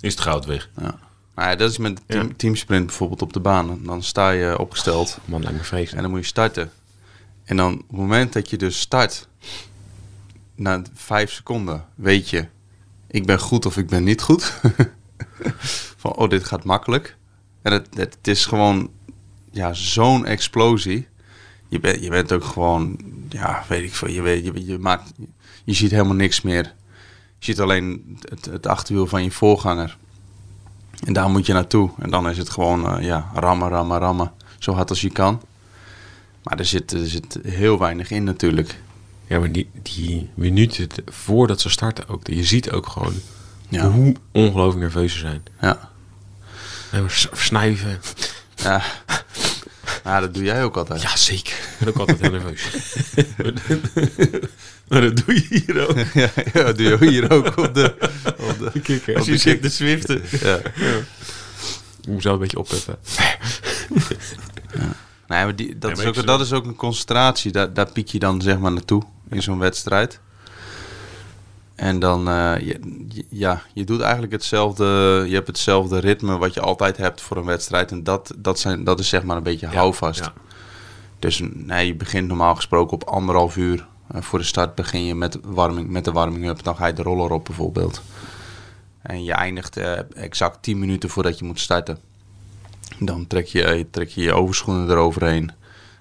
Is 0.00 0.12
het 0.12 0.20
goud 0.22 0.44
weg. 0.44 0.68
Ja. 0.80 0.98
Nou 1.38 1.50
ja, 1.50 1.56
dat 1.56 1.70
is 1.70 1.78
met 1.78 2.00
team, 2.06 2.36
teamsprint 2.36 2.86
bijvoorbeeld 2.86 3.22
op 3.22 3.32
de 3.32 3.40
baan. 3.40 3.80
Dan 3.82 4.02
sta 4.02 4.30
je 4.30 4.58
opgesteld 4.58 5.18
man 5.24 5.40
lijkt 5.40 5.54
me 5.56 5.62
en 5.62 5.68
vreselijk. 5.68 6.02
dan 6.02 6.10
moet 6.10 6.20
je 6.20 6.26
starten. 6.26 6.70
En 7.44 7.56
dan 7.56 7.72
op 7.72 7.88
het 7.88 7.96
moment 7.96 8.32
dat 8.32 8.50
je 8.50 8.56
dus 8.56 8.80
start, 8.80 9.28
na 10.54 10.82
vijf 10.94 11.32
seconden 11.32 11.84
weet 11.94 12.30
je, 12.30 12.46
ik 13.06 13.26
ben 13.26 13.38
goed 13.38 13.66
of 13.66 13.76
ik 13.76 13.86
ben 13.86 14.04
niet 14.04 14.22
goed. 14.22 14.60
Van, 16.00 16.16
oh, 16.16 16.28
dit 16.28 16.44
gaat 16.44 16.64
makkelijk. 16.64 17.16
En 17.62 17.72
het, 17.72 17.86
het, 17.94 18.14
het 18.14 18.28
is 18.28 18.46
gewoon, 18.46 18.90
ja, 19.50 19.72
zo'n 19.72 20.26
explosie. 20.26 21.08
Je, 21.68 21.80
bent 21.80 22.02
je 22.02 22.10
bent 22.10 22.32
ook 22.32 22.44
gewoon, 22.44 22.98
ja, 23.28 23.64
weet 23.68 23.82
ik 23.82 23.94
veel, 23.94 24.08
je, 24.08 24.22
weet, 24.22 24.44
je, 24.44 24.66
je, 24.66 24.78
maakt, 24.78 25.12
je 25.64 25.74
ziet 25.74 25.90
helemaal 25.90 26.14
niks 26.14 26.40
meer. 26.40 26.74
Je 27.38 27.44
ziet 27.44 27.60
alleen 27.60 28.18
het, 28.28 28.44
het 28.44 28.66
achterwiel 28.66 29.06
van 29.06 29.24
je 29.24 29.30
voorganger. 29.30 29.96
En 31.04 31.12
daar 31.12 31.30
moet 31.30 31.46
je 31.46 31.52
naartoe. 31.52 31.90
En 31.98 32.10
dan 32.10 32.28
is 32.30 32.38
het 32.38 32.50
gewoon, 32.50 32.96
eh, 32.98 33.04
ja, 33.04 33.30
rammen, 33.34 33.68
rammen, 33.68 33.98
rammen. 33.98 34.32
Zo 34.58 34.72
hard 34.72 34.90
als 34.90 35.00
je 35.00 35.10
kan. 35.10 35.42
Maar 36.42 36.58
er 36.58 36.64
zit, 36.64 36.92
er 36.92 37.06
zit 37.06 37.38
heel 37.42 37.78
weinig 37.78 38.10
in 38.10 38.24
natuurlijk. 38.24 38.80
Ja, 39.26 39.38
maar 39.38 39.52
die, 39.52 39.70
die 39.82 40.30
minuten 40.34 40.88
voordat 41.06 41.60
ze 41.60 41.68
starten 41.70 42.08
ook. 42.08 42.26
Je 42.26 42.44
ziet 42.44 42.70
ook 42.70 42.86
gewoon 42.88 43.14
Ja. 43.68 43.90
hoe 43.90 44.14
ongelooflijk 44.32 44.80
nerveus 44.80 45.12
ze 45.12 45.18
zijn. 45.18 45.42
Ja. 45.60 45.90
En. 46.90 47.08
Ja. 48.54 48.82
ja, 50.08 50.20
dat 50.20 50.34
doe 50.34 50.44
jij 50.44 50.64
ook 50.64 50.76
altijd. 50.76 51.02
Ja, 51.02 51.16
zeker. 51.16 51.52
Ik 51.52 51.76
ben 51.78 51.88
ook 51.88 51.98
altijd 51.98 52.20
heel 52.20 52.30
nerveus. 52.30 52.68
Maar 54.88 55.00
dat 55.00 55.16
doe 55.16 55.34
je 55.34 55.46
hier 55.48 55.88
ook. 55.88 55.96
ja, 56.14 56.30
ja, 56.52 56.62
dat 56.62 56.78
doe 56.78 56.86
je 56.86 57.08
hier 57.08 57.30
ook 57.30 57.56
op 57.56 57.74
de... 57.74 57.94
Op 58.38 58.72
de 58.72 58.80
Kikker. 58.80 59.16
Als 59.16 59.26
je 59.26 59.36
zit 59.36 59.62
te 59.62 59.68
zwiften. 59.68 60.22
Ja. 60.40 60.56
Ik 62.00 62.08
moet 62.08 62.22
zelf 62.22 62.34
een 62.34 62.40
beetje 62.40 62.58
oppeppen. 62.58 62.98
Nee, 65.28 65.44
maar 65.44 65.56
die, 65.56 65.78
dat, 65.78 65.90
Ja, 65.90 65.96
maar 65.96 66.12
is 66.12 66.18
ook, 66.18 66.26
dat 66.26 66.40
is 66.40 66.52
ook 66.52 66.64
een 66.64 66.76
concentratie. 66.76 67.52
Daar, 67.52 67.72
daar 67.72 67.92
piek 67.92 68.08
je 68.08 68.18
dan 68.18 68.42
zeg 68.42 68.58
maar 68.58 68.72
naartoe 68.72 69.02
in 69.30 69.42
zo'n 69.42 69.58
wedstrijd. 69.58 70.20
En 71.78 71.98
dan, 71.98 72.28
eh, 72.28 72.58
je, 72.58 72.80
ja, 73.28 73.62
je 73.72 73.84
doet 73.84 74.00
eigenlijk 74.00 74.32
hetzelfde. 74.32 74.84
Je 75.28 75.34
hebt 75.34 75.46
hetzelfde 75.46 75.98
ritme 75.98 76.38
wat 76.38 76.54
je 76.54 76.60
altijd 76.60 76.96
hebt 76.96 77.20
voor 77.20 77.36
een 77.36 77.44
wedstrijd. 77.44 77.90
En 77.90 78.04
dat, 78.04 78.34
dat, 78.36 78.58
zijn, 78.58 78.84
dat 78.84 79.00
is 79.00 79.08
zeg 79.08 79.22
maar 79.22 79.36
een 79.36 79.42
beetje 79.42 79.66
houvast. 79.66 80.20
ja. 80.20 80.32
Dus 81.18 81.42
nee, 81.52 81.86
je 81.86 81.94
begint 81.94 82.28
normaal 82.28 82.54
gesproken 82.54 82.92
op 82.92 83.04
anderhalf 83.04 83.56
uur. 83.56 83.86
Voor 84.12 84.38
de 84.38 84.44
start 84.44 84.74
begin 84.74 85.04
je 85.04 85.14
met, 85.14 85.38
warming, 85.44 85.88
met 85.88 86.04
de 86.04 86.12
warming-up. 86.12 86.62
Dan 86.62 86.76
ga 86.76 86.86
je 86.86 86.92
de 86.92 87.02
roller 87.02 87.30
op 87.30 87.44
bijvoorbeeld. 87.44 88.02
En 89.02 89.24
je 89.24 89.32
eindigt 89.32 89.76
eh, 89.76 89.98
exact 90.14 90.62
10 90.62 90.78
minuten 90.78 91.10
voordat 91.10 91.38
je 91.38 91.44
moet 91.44 91.60
starten. 91.60 91.98
Dan 92.98 93.26
trek 93.26 93.46
je, 93.46 93.64
eh, 93.64 93.84
trek 93.90 94.08
je 94.08 94.20
je 94.22 94.32
overschoenen 94.32 94.90
eroverheen. 94.90 95.50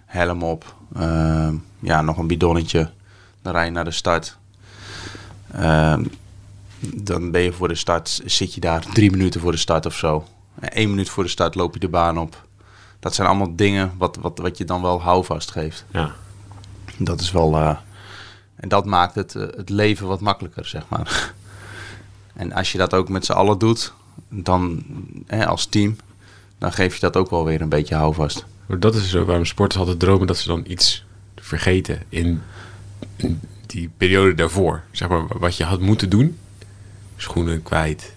Helm 0.05 0.43
op. 0.43 0.75
ehm, 0.95 1.55
ja, 1.79 2.01
nog 2.01 2.17
een 2.17 2.27
bidonnetje. 2.27 2.89
Dan 3.41 3.53
rij 3.53 3.65
je 3.65 3.71
naar 3.71 3.83
de 3.83 3.91
start. 3.91 4.36
Ehm, 5.51 6.03
dan 6.79 7.31
ben 7.31 7.41
je 7.41 7.53
voor 7.53 7.67
de 7.67 7.75
start, 7.75 8.21
zit 8.25 8.53
je 8.53 8.59
daar 8.61 8.85
drie 8.93 9.11
minuten 9.11 9.41
voor 9.41 9.51
de 9.51 9.57
start 9.57 9.85
of 9.85 9.95
zo. 9.95 10.27
Eén 10.59 10.89
minuut 10.89 11.09
voor 11.09 11.23
de 11.23 11.29
start 11.29 11.55
loop 11.55 11.73
je 11.73 11.79
de 11.79 11.89
baan 11.89 12.17
op. 12.17 12.45
Dat 12.99 13.15
zijn 13.15 13.27
allemaal 13.27 13.55
dingen 13.55 13.91
wat, 13.97 14.17
wat, 14.21 14.37
wat 14.37 14.57
je 14.57 14.65
dan 14.65 14.81
wel 14.81 15.01
houvast 15.01 15.51
geeft. 15.51 15.85
Ja. 15.91 16.11
Dat 16.97 17.21
is 17.21 17.31
wel. 17.31 17.57
eh, 17.57 17.77
en 18.55 18.69
dat 18.69 18.85
maakt 18.85 19.15
het, 19.15 19.35
eh, 19.35 19.41
het 19.55 19.69
leven 19.69 20.07
wat 20.07 20.19
makkelijker, 20.19 20.65
zeg 20.65 20.83
maar. 20.89 21.09
En 22.33 22.53
als 22.53 22.71
je 22.71 22.77
dat 22.77 22.93
ook 22.93 23.09
met 23.09 23.25
z'n 23.25 23.31
allen 23.31 23.57
doet, 23.59 23.93
dan 24.29 24.83
hè, 25.25 25.47
als 25.47 25.65
team, 25.65 25.95
dan 26.57 26.71
geef 26.73 26.93
je 26.93 26.99
dat 26.99 27.17
ook 27.17 27.29
wel 27.29 27.45
weer 27.45 27.61
een 27.61 27.69
beetje 27.69 27.95
houvast. 27.95 28.45
Dat 28.79 28.95
is 28.95 29.09
zo 29.09 29.25
waarom 29.25 29.45
sporters 29.45 29.79
altijd 29.79 29.99
dromen 29.99 30.27
dat 30.27 30.37
ze 30.37 30.47
dan 30.47 30.63
iets 30.67 31.05
vergeten 31.35 32.03
in, 32.09 32.41
in 33.15 33.41
die 33.69 33.89
periode 33.97 34.33
daarvoor. 34.33 34.83
Zeg 34.91 35.07
maar, 35.09 35.25
wat 35.39 35.55
je 35.57 35.63
had 35.63 35.79
moeten 35.79 36.09
doen. 36.09 36.37
Schoenen 37.17 37.63
kwijt. 37.63 38.13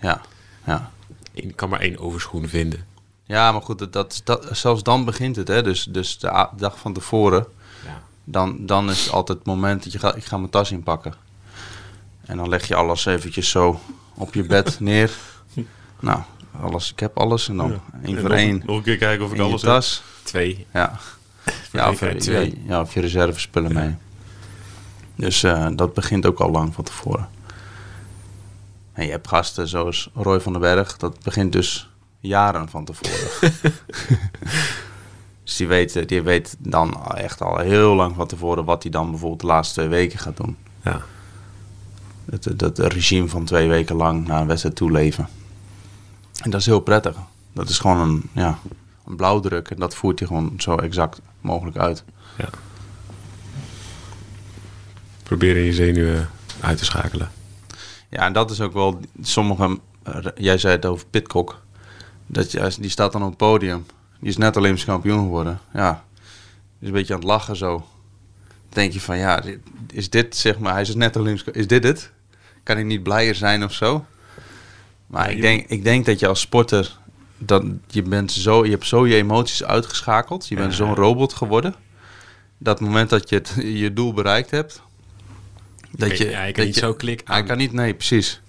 Ja, 0.00 0.20
ja. 0.66 0.90
Je 1.32 1.52
kan 1.52 1.68
maar 1.68 1.80
één 1.80 1.98
overschoen 1.98 2.48
vinden. 2.48 2.84
Ja, 3.26 3.52
maar 3.52 3.62
goed, 3.62 3.78
dat, 3.78 3.92
dat, 3.92 4.20
dat, 4.24 4.48
zelfs 4.52 4.82
dan 4.82 5.04
begint 5.04 5.36
het, 5.36 5.48
hè. 5.48 5.62
Dus, 5.62 5.84
dus 5.84 6.18
de 6.18 6.48
dag 6.56 6.78
van 6.78 6.92
tevoren, 6.92 7.46
Ja. 7.84 8.02
dan, 8.24 8.56
dan 8.66 8.90
is 8.90 9.04
het 9.04 9.12
altijd 9.12 9.38
het 9.38 9.46
moment 9.46 9.82
dat 9.84 9.92
je 9.92 9.98
gaat, 9.98 10.16
ik 10.16 10.24
ga 10.24 10.36
mijn 10.36 10.50
tas 10.50 10.70
inpakken. 10.72 11.14
En 12.26 12.36
dan 12.36 12.48
leg 12.48 12.68
je 12.68 12.74
alles 12.74 13.06
eventjes 13.06 13.50
zo 13.50 13.80
op 14.14 14.34
je 14.34 14.42
bed 14.42 14.80
neer. 14.80 15.10
Nou, 16.00 16.20
alles, 16.60 16.90
ik 16.92 17.00
heb 17.00 17.18
alles. 17.18 17.48
En 17.48 17.56
dan 17.56 17.70
één 17.70 17.80
En 18.14 18.20
voor 18.20 18.28
nog, 18.28 18.38
één 18.38 18.62
Nog 18.66 18.76
een 18.76 18.82
keer 18.82 18.96
kijken 18.96 19.24
of 19.24 19.32
ik 19.32 19.40
alles 19.40 19.62
heb. 19.62 19.70
tas. 19.70 20.02
Twee. 20.22 20.66
Ja. 20.72 20.98
Ja, 21.72 21.90
of, 21.90 21.98
twee. 22.18 22.62
ja, 22.66 22.80
of 22.80 22.94
je 22.94 23.00
reservespullen 23.00 23.72
mee. 23.74 23.94
Dus 25.14 25.42
eh, 25.42 25.66
dat 25.74 25.94
begint 25.94 26.26
ook 26.26 26.40
al 26.40 26.50
lang 26.50 26.74
van 26.74 26.84
tevoren. 26.84 27.28
En 28.92 29.04
je 29.04 29.10
hebt 29.10 29.28
gasten 29.28 29.68
zoals 29.68 30.10
Roy 30.14 30.40
van 30.40 30.52
den 30.52 30.60
Berg. 30.60 30.96
Dat 30.96 31.22
begint 31.22 31.52
dus 31.52 31.90
jaren 32.20 32.68
van 32.68 32.84
tevoren. 32.84 33.52
dus 35.44 35.56
die 35.56 35.66
weet, 35.66 36.08
die 36.08 36.22
weet 36.22 36.56
dan 36.58 37.14
echt 37.14 37.42
al 37.42 37.58
heel 37.58 37.94
lang 37.94 38.14
van 38.16 38.26
tevoren... 38.26 38.64
wat 38.64 38.82
hij 38.82 38.92
dan 38.92 39.10
bijvoorbeeld 39.10 39.40
de 39.40 39.46
laatste 39.46 39.74
twee 39.74 39.88
weken 39.88 40.18
gaat 40.18 40.36
doen. 40.36 40.56
Ja. 40.82 41.00
Dat, 42.24 42.58
dat 42.58 42.78
regime 42.78 43.28
van 43.28 43.44
twee 43.44 43.68
weken 43.68 43.96
lang 43.96 44.26
naar 44.26 44.40
een 44.40 44.46
wedstrijd 44.46 44.76
toe 44.76 44.90
leven. 44.90 45.28
En 46.42 46.50
dat 46.50 46.60
is 46.60 46.66
heel 46.66 46.80
prettig. 46.80 47.16
Dat 47.52 47.68
is 47.68 47.78
gewoon 47.78 48.00
een, 48.00 48.30
ja, 48.32 48.58
een 49.06 49.16
blauwdruk. 49.16 49.70
En 49.70 49.76
dat 49.76 49.94
voert 49.94 50.18
hij 50.18 50.28
gewoon 50.28 50.52
zo 50.56 50.76
exact 50.76 51.20
mogelijk 51.40 51.76
uit. 51.76 52.04
ja. 52.38 52.48
Proberen 55.34 55.62
je 55.62 55.72
zenuwen 55.72 56.30
uit 56.60 56.78
te 56.78 56.84
schakelen. 56.84 57.30
Ja, 58.08 58.26
en 58.26 58.32
dat 58.32 58.50
is 58.50 58.60
ook 58.60 58.72
wel... 58.72 59.00
Sommige... 59.22 59.78
eh, 60.02 60.16
jij 60.34 60.58
zei 60.58 60.74
het 60.74 60.86
over 60.86 61.06
Pitcock. 61.06 61.62
Dat 62.26 62.52
je, 62.52 62.74
die 62.80 62.90
staat 62.90 63.12
dan 63.12 63.22
op 63.22 63.28
het 63.28 63.36
podium. 63.36 63.86
Die 64.20 64.28
is 64.28 64.36
net 64.36 64.56
Olympisch 64.56 64.84
kampioen 64.84 65.18
geworden. 65.18 65.60
Ja, 65.72 66.04
is 66.80 66.86
een 66.86 66.92
beetje 66.92 67.14
aan 67.14 67.20
het 67.20 67.28
lachen 67.28 67.56
zo. 67.56 67.76
Dan 67.76 67.86
denk 68.68 68.92
je 68.92 69.00
van, 69.00 69.18
ja, 69.18 69.42
is 69.92 70.10
dit 70.10 70.36
zeg 70.36 70.58
maar... 70.58 70.72
Hij 70.72 70.82
is 70.82 70.94
net 70.94 71.16
Olympisch 71.16 71.44
Is 71.44 71.66
dit 71.66 71.84
het? 71.84 72.10
Kan 72.62 72.76
hij 72.76 72.84
niet 72.84 73.02
blijer 73.02 73.34
zijn 73.34 73.64
of 73.64 73.72
zo? 73.72 74.04
Maar 75.06 75.30
ik, 75.30 75.40
denk, 75.40 75.66
ik 75.68 75.84
denk 75.84 76.06
dat 76.06 76.20
je 76.20 76.26
als 76.26 76.40
sporter... 76.40 76.98
Dan, 77.38 77.80
je, 77.86 78.02
bent 78.02 78.32
zo, 78.32 78.64
je 78.64 78.70
hebt 78.70 78.86
zo 78.86 79.06
je 79.06 79.14
emoties 79.14 79.64
uitgeschakeld. 79.64 80.48
Je 80.48 80.56
bent 80.56 80.74
zo'n 80.74 80.94
robot 80.94 81.32
geworden. 81.32 81.74
Dat 82.58 82.80
moment 82.80 83.10
dat 83.10 83.28
je 83.28 83.34
het, 83.34 83.54
je 83.62 83.92
doel 83.92 84.12
bereikt 84.12 84.50
hebt... 84.50 84.82
Dat 85.96 86.18
je, 86.18 86.30
ja, 86.30 86.44
je 86.44 86.52
kan 86.52 86.64
dat 86.64 86.64
niet 86.74 86.76
zo 86.82 86.94
klik 86.94 87.20
Hij 87.24 87.36
aan. 87.36 87.46
kan 87.46 87.56
niet, 87.56 87.72
nee, 87.72 87.94
precies. 87.94 88.40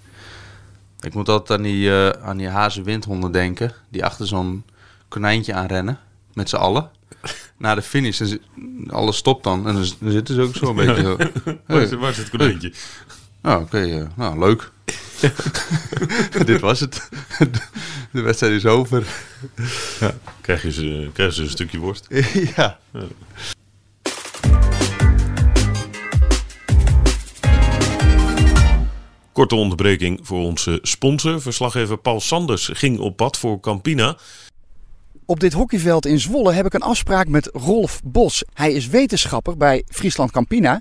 Ik 1.00 1.14
moet 1.14 1.28
altijd 1.28 1.58
aan 1.58 1.64
die, 1.64 1.90
eh 1.90 2.08
aan 2.08 2.36
die 2.36 2.48
hazenwindhonden 2.48 3.32
denken. 3.32 3.72
Die 3.88 4.04
achter 4.04 4.26
zo'n 4.26 4.64
konijntje 5.08 5.54
aanrennen. 5.54 5.98
Met 6.34 6.48
z'n 6.48 6.56
allen. 6.56 6.90
Na 7.58 7.74
de 7.74 7.82
finish. 7.82 8.20
En 8.20 8.40
alles 8.90 9.16
stopt 9.16 9.44
dan. 9.44 9.68
En 9.68 9.74
dan, 9.74 10.10
zitten 10.10 10.34
ze 10.34 10.40
ook 10.40 10.56
zo 10.56 10.68
een 10.68 10.74
beetje 10.76 11.02
zo. 11.02 11.16
Waar 11.66 11.82
is, 11.82 11.90
waar 11.92 12.10
is 12.10 12.16
het 12.16 12.28
konijntje? 12.30 12.72
Nou, 13.42 13.62
oké. 13.62 13.78
eh, 13.78 14.06
nou, 14.16 14.38
leuk. 14.38 14.70
Dit 16.46 16.60
was 16.60 16.80
het. 16.80 17.08
de 18.10 18.20
wedstrijd 18.20 18.52
is 18.52 18.66
over. 18.66 19.06
Krijg 20.40 20.62
je 20.62 20.72
ze, 20.72 21.10
krijgen 21.12 21.34
ze 21.36 21.42
een 21.42 21.48
stukje 21.50 21.78
worst? 21.78 22.06
ja. 22.56 22.78
Korte 29.36 29.54
onderbreking 29.54 30.20
voor 30.22 30.40
onze 30.40 30.78
sponsor. 30.82 31.40
Verslaggever 31.40 31.98
Paul 31.98 32.20
Sanders 32.20 32.70
ging 32.72 32.98
op 32.98 33.16
pad 33.16 33.38
voor 33.38 33.60
Campina. 33.60 34.16
Op 35.26 35.40
dit 35.40 35.52
hockeyveld 35.52 36.06
in 36.06 36.20
Zwolle 36.20 36.52
heb 36.52 36.66
ik 36.66 36.74
een 36.74 36.82
afspraak 36.82 37.28
met 37.28 37.50
Rolf 37.52 38.00
Bos. 38.04 38.44
Hij 38.54 38.72
is 38.72 38.86
wetenschapper 38.86 39.56
bij 39.56 39.84
Friesland 39.88 40.30
Campina. 40.30 40.80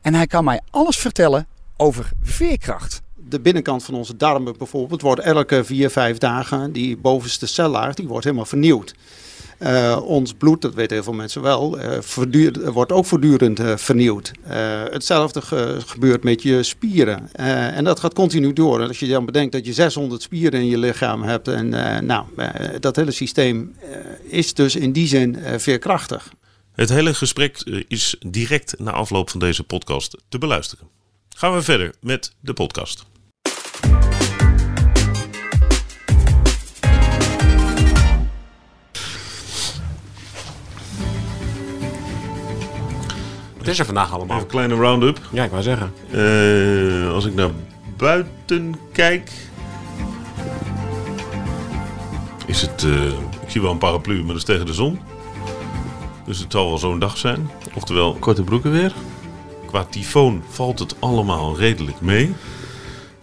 En 0.00 0.14
hij 0.14 0.26
kan 0.26 0.44
mij 0.44 0.60
alles 0.70 0.96
vertellen 0.96 1.46
over 1.76 2.10
veerkracht. 2.22 3.01
De 3.28 3.40
binnenkant 3.40 3.84
van 3.84 3.94
onze 3.94 4.16
darmen 4.16 4.54
bijvoorbeeld 4.58 5.02
wordt 5.02 5.20
elke 5.20 5.64
vier, 5.64 5.90
vijf 5.90 6.18
dagen 6.18 6.72
die 6.72 6.96
bovenste 6.96 7.46
cellaag 7.46 7.94
die 7.94 8.08
wordt 8.08 8.24
helemaal 8.24 8.46
vernieuwd. 8.46 8.94
Eh, 9.58 10.00
ons 10.04 10.32
bloed, 10.34 10.62
dat 10.62 10.74
weten 10.74 10.94
heel 10.94 11.04
veel 11.04 11.12
mensen 11.12 11.42
wel, 11.42 11.78
eh, 11.78 11.98
wordt 12.72 12.92
ook 12.92 13.06
voortdurend 13.06 13.60
eh, 13.60 13.76
vernieuwd. 13.76 14.32
Hetzelfde 14.90 15.40
ge- 15.42 15.78
gebeurt 15.86 16.22
met 16.24 16.42
je 16.42 16.62
spieren. 16.62 17.32
En 17.74 17.84
dat 17.84 18.00
gaat 18.00 18.14
continu 18.14 18.52
door. 18.52 18.86
Als 18.86 18.98
je 18.98 19.06
dan 19.06 19.24
bedenkt 19.24 19.52
dat 19.52 19.66
je 19.66 19.72
600 19.72 20.22
spieren 20.22 20.60
in 20.60 20.66
je 20.66 20.78
lichaam 20.78 21.22
hebt. 21.22 21.48
En 21.48 21.68
nou, 22.06 22.24
dat 22.80 22.96
hele 22.96 23.10
systeem 23.10 23.74
is 24.22 24.54
dus 24.54 24.76
in 24.76 24.92
die 24.92 25.06
zin 25.06 25.38
veerkrachtig. 25.56 26.32
Het 26.72 26.88
hele 26.88 27.14
gesprek 27.14 27.58
is 27.88 28.16
direct 28.26 28.74
na 28.78 28.90
afloop 28.90 29.30
van 29.30 29.40
deze 29.40 29.62
podcast 29.62 30.16
te 30.28 30.38
beluisteren. 30.38 30.86
Gaan 31.36 31.54
we 31.54 31.62
verder 31.62 31.94
met 32.00 32.32
de 32.40 32.52
podcast. 32.52 33.04
Wat 43.62 43.70
is 43.70 43.78
er 43.78 43.84
vandaag 43.84 44.12
allemaal? 44.12 44.36
Even 44.36 44.48
een 44.48 44.50
kleine 44.54 44.74
round-up. 44.74 45.20
Ja, 45.30 45.44
ik 45.44 45.50
wou 45.50 45.62
zeggen. 45.62 45.92
Eh, 46.10 47.12
als 47.12 47.24
ik 47.24 47.34
naar 47.34 47.50
buiten 47.96 48.74
kijk, 48.92 49.30
is 52.46 52.62
het. 52.62 52.82
eh, 52.84 53.06
ik 53.42 53.48
zie 53.48 53.60
wel 53.60 53.70
een 53.70 53.78
paraplu, 53.78 54.16
maar 54.18 54.26
dat 54.26 54.36
is 54.36 54.44
tegen 54.44 54.66
de 54.66 54.72
zon. 54.72 55.00
Dus 56.26 56.38
het 56.38 56.52
zal 56.52 56.68
wel 56.68 56.78
zo'n 56.78 56.98
dag 56.98 57.18
zijn. 57.18 57.50
Oftewel, 57.74 58.14
Korte 58.14 58.42
broeken 58.42 58.72
weer. 58.72 58.92
qua 59.66 59.84
tyfoon 59.84 60.42
valt 60.48 60.78
het 60.78 60.94
allemaal 60.98 61.56
redelijk 61.56 62.00
mee. 62.00 62.34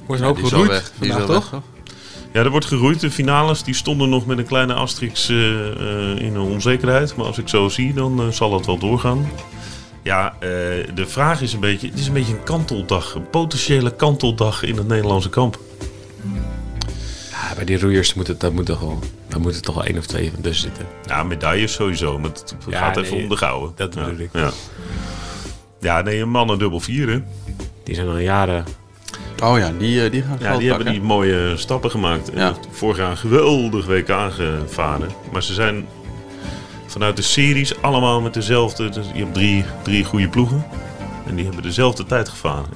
Wordt 0.06 0.21
ook 0.21 0.39
al 0.39 0.47
geroeid 0.47 0.93
vandaag, 0.99 1.25
toch? 1.25 1.49
weg, 1.49 1.62
Ja, 2.34 2.39
er 2.43 2.49
wordt 2.49 2.65
geroeid. 2.65 2.99
De 2.99 3.12
finales 3.12 3.63
die 3.63 3.73
stonden 3.73 4.10
nog 4.10 4.25
met 4.25 4.38
een 4.38 4.45
kleine 4.45 4.73
asterix 4.73 5.30
eh, 5.30 5.36
eh, 5.71 6.19
in 6.19 6.36
een 6.36 6.41
onzekerheid. 6.41 7.15
Maar 7.15 7.25
als 7.25 7.38
ik 7.38 7.47
zo 7.47 7.67
zie, 7.69 7.93
dan 7.93 8.34
zal 8.34 8.54
het 8.54 8.65
wel 8.65 8.78
doorgaan. 8.78 9.30
Ja, 10.10 10.34
eh, 10.39 10.50
de 10.93 11.06
vraag 11.08 11.41
is 11.41 11.54
een 11.54 11.60
beetje... 11.60 11.88
Het 11.89 12.00
is 12.00 12.08
een 12.08 12.13
beetje 12.13 12.34
een 12.34 12.43
kanteldag. 12.43 13.13
Een 13.15 13.30
potentiële 13.30 13.95
kanteldag 13.95 14.63
in 14.63 14.78
het 14.78 14.88
Nederlandse 14.88 15.30
kamp. 15.30 15.60
Ja, 17.32 17.56
bij 17.56 17.65
die 17.65 17.80
roeiers 17.80 18.13
moet 18.13 18.28
het, 18.28 18.39
dat 18.39 18.54
moet 18.54 18.65
toch 18.65 18.80
wel, 18.80 19.00
daar 19.28 19.39
moeten 19.39 19.62
toch 19.62 19.76
wel 19.76 19.84
één 19.84 19.98
of 19.98 20.06
twee 20.06 20.32
van 20.32 20.41
tussen 20.41 20.63
zitten. 20.63 20.86
Ja, 21.06 21.24
medailles 21.24 21.74
sowieso. 21.74 22.19
Maar 22.19 22.30
het 22.30 22.56
Ja, 22.69 22.80
gaat 22.80 22.98
even 22.98 23.13
nee, 23.13 23.24
om 23.24 23.30
de 23.30 23.38
gouden. 23.38 23.72
dat 23.76 23.93
ja. 23.93 24.04
bedoel 24.04 24.19
ik. 24.19 24.30
Ja. 24.34 24.52
ja, 25.80 26.02
nee, 26.02 26.22
een 26.22 26.30
mannen 26.30 26.60
dubbel 26.60 26.80
vier, 26.80 27.10
hè? 27.10 27.19
Die 27.84 27.95
zijn 27.95 28.08
al 28.08 28.17
jaren... 28.17 28.65
Oh 29.43 29.58
ja, 29.58 29.72
die, 29.78 30.04
eh, 30.04 30.12
die 30.12 30.22
gaan 30.22 30.38
Ja, 30.39 30.58
die 30.58 30.69
hebben 30.69 30.91
die 30.91 31.02
mooie 31.02 31.58
stappen 31.58 31.91
gemaakt. 31.91 32.32
Ja. 32.34 32.48
En 32.48 32.56
Vorig 32.72 32.98
jaar 32.98 33.12
een 33.12 33.17
geweldig 33.17 33.86
WK 33.86 34.32
gevaren. 34.32 35.10
Maar 35.32 35.43
ze 35.43 35.54
zijn 35.54 35.88
vanuit 36.89 37.15
de 37.15 37.21
series 37.21 37.82
allemaal 37.82 38.21
met 38.21 38.34
dezelfde... 38.34 38.89
dus 38.89 39.06
je 39.13 39.19
hebt 39.19 39.34
drie, 39.34 39.65
drie 39.82 40.04
goede 40.06 40.28
ploegen. 40.30 40.65
En 41.28 41.36
die 41.36 41.45
hebben 41.45 41.63
dezelfde 41.63 42.06
tijd 42.06 42.30
gevaren. 42.30 42.69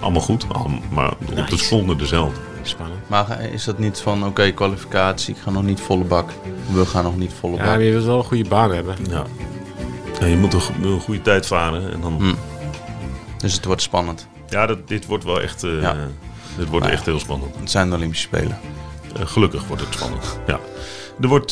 Allemaal 0.00 0.20
goed, 0.22 0.44
allemaal- 0.52 0.80
maar 0.90 1.10
op 1.12 1.26
de 1.28 1.34
Nice. 1.34 1.56
seconde 1.56 1.96
dezelfde. 1.96 2.40
Spannend. 2.62 3.00
Maar 3.08 3.40
is 3.52 3.64
dat 3.64 3.78
niet 3.78 3.98
van, 4.00 4.26
oké, 4.26 4.50
kwalificatie, 4.50 5.34
ik 5.34 5.40
ga 5.42 5.50
nog 5.50 5.62
niet 5.62 5.80
volle 5.80 6.04
bak. 6.04 6.30
We 6.72 6.86
gaan 6.86 7.04
nog 7.04 7.16
niet 7.16 7.32
volle 7.40 7.56
Ja, 7.56 7.58
bak. 7.62 7.68
maar 7.68 7.82
je 7.82 7.90
wilt 7.90 8.04
wel 8.04 8.18
een 8.18 8.24
goede 8.24 8.48
baan 8.48 8.72
hebben. 8.74 8.96
Ja. 9.10 9.24
Ja, 10.20 10.26
je 10.26 10.36
moet 10.36 10.52
een, 10.54 10.60
go- 10.60 10.72
een 10.82 11.00
goede 11.00 11.22
tijd 11.22 11.46
varen. 11.46 11.92
En 11.92 12.00
dan, 12.00 12.16
Hm. 12.18 12.34
Dus 13.36 13.52
het 13.54 13.64
wordt 13.64 13.82
spannend. 13.82 14.26
Ja, 14.48 14.66
dat, 14.66 14.88
dit 14.88 15.06
wordt 15.06 15.24
wel 15.24 15.40
echt... 15.40 15.62
eh, 15.64 15.80
Ja. 15.82 15.92
Dit 16.56 16.68
wordt 16.68 16.70
Nou 16.70 16.82
ja. 16.86 16.90
echt 16.90 17.06
heel 17.06 17.18
spannend. 17.18 17.54
Het 17.60 17.70
zijn 17.70 17.90
de 17.90 17.96
Olympische 17.96 18.26
Spelen. 18.26 18.58
Eh, 19.16 19.26
gelukkig 19.26 19.66
wordt 19.66 19.82
het 19.82 19.94
spannend. 19.94 20.38
Ja. 20.46 20.58
Er 21.20 21.28
wordt 21.28 21.50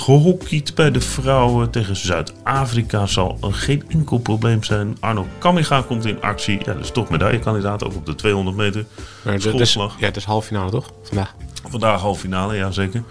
gehockeyd 0.00 0.74
bij 0.74 0.90
de 0.90 1.00
vrouwen 1.00 1.70
tegen 1.70 1.96
Zuid-Afrika. 1.96 3.06
Zal 3.06 3.38
geen 3.40 3.82
enkel 3.88 4.18
probleem 4.18 4.62
zijn. 4.62 4.96
Arno 5.00 5.26
Kamiga 5.38 5.82
komt 5.82 6.04
in 6.06 6.20
actie. 6.22 6.58
Ja, 6.58 6.72
dat 6.72 6.84
is 6.84 6.90
toch 6.90 7.08
medaillekandidaat, 7.10 7.84
ook 7.84 7.94
op 7.94 8.06
de 8.06 8.14
200 8.14 8.56
meter. 8.56 8.84
Maar 9.22 9.32
het 9.32 9.44
is, 9.44 9.50
Schoolslag. 9.50 9.96
ja, 9.98 10.06
het 10.06 10.16
is 10.16 10.24
halve 10.24 10.46
finale 10.46 10.70
toch? 10.70 10.92
Vandaag. 11.02 11.34
Vandaag 11.68 12.00
halve 12.00 12.20
finale, 12.20 12.54
ja 12.56 12.70
zeker. 12.70 13.02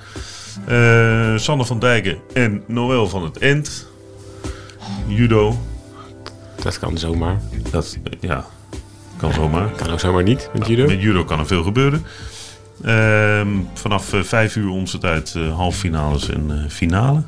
Eh 0.65 1.37
Sanne 1.37 1.65
van 1.65 1.79
Dijken 1.79 2.17
en 2.33 2.63
Noël 2.67 3.07
van 3.09 3.23
het 3.23 3.37
End. 3.37 3.87
Judo. 5.07 5.57
Dat 6.63 6.79
kan 6.79 6.97
zomaar. 6.97 7.41
Dat, 7.71 7.97
ja, 8.19 8.45
kan 9.17 9.33
zomaar. 9.33 9.69
Kan 9.69 9.91
ook 9.91 9.99
zomaar 9.99 10.23
niet 10.23 10.49
met 10.53 10.67
judo. 10.67 10.85
Met 10.87 11.01
judo 11.01 11.23
kan 11.23 11.39
er 11.39 11.47
veel 11.47 11.63
gebeuren. 11.63 12.05
Ehm, 12.83 13.49
vanaf 13.73 14.13
eh, 14.13 14.23
vijf 14.23 14.55
uur 14.55 14.69
onze 14.69 14.97
tijd 14.97 15.35
eh 15.35 15.55
halve 15.55 15.79
finales 15.79 16.29
en 16.29 16.63
eh, 16.63 16.69
finale. 16.69 17.23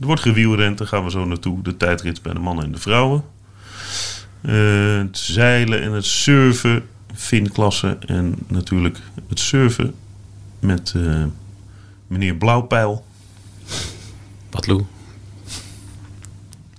Er 0.00 0.06
wordt 0.06 0.22
gewielrend, 0.22 0.78
daar 0.78 0.86
gaan 0.86 1.04
we 1.04 1.10
zo 1.10 1.24
naartoe. 1.24 1.62
De 1.62 1.76
tijdrit 1.76 2.22
bij 2.22 2.32
de 2.32 2.38
mannen 2.38 2.64
en 2.64 2.72
de 2.72 2.78
vrouwen. 2.78 3.24
Eh, 4.40 4.98
het 4.98 5.18
zeilen 5.18 5.82
en 5.82 5.92
het 5.92 6.04
surfen, 6.04 6.88
finklasse. 7.14 7.98
En 8.06 8.34
natuurlijk 8.46 8.98
het 9.28 9.40
surfen 9.40 9.94
met 10.58 10.92
eh, 10.96 11.24
meneer 12.06 12.34
Blauwpijl. 12.34 13.04
Wat 14.50 14.66
Lou? 14.66 14.84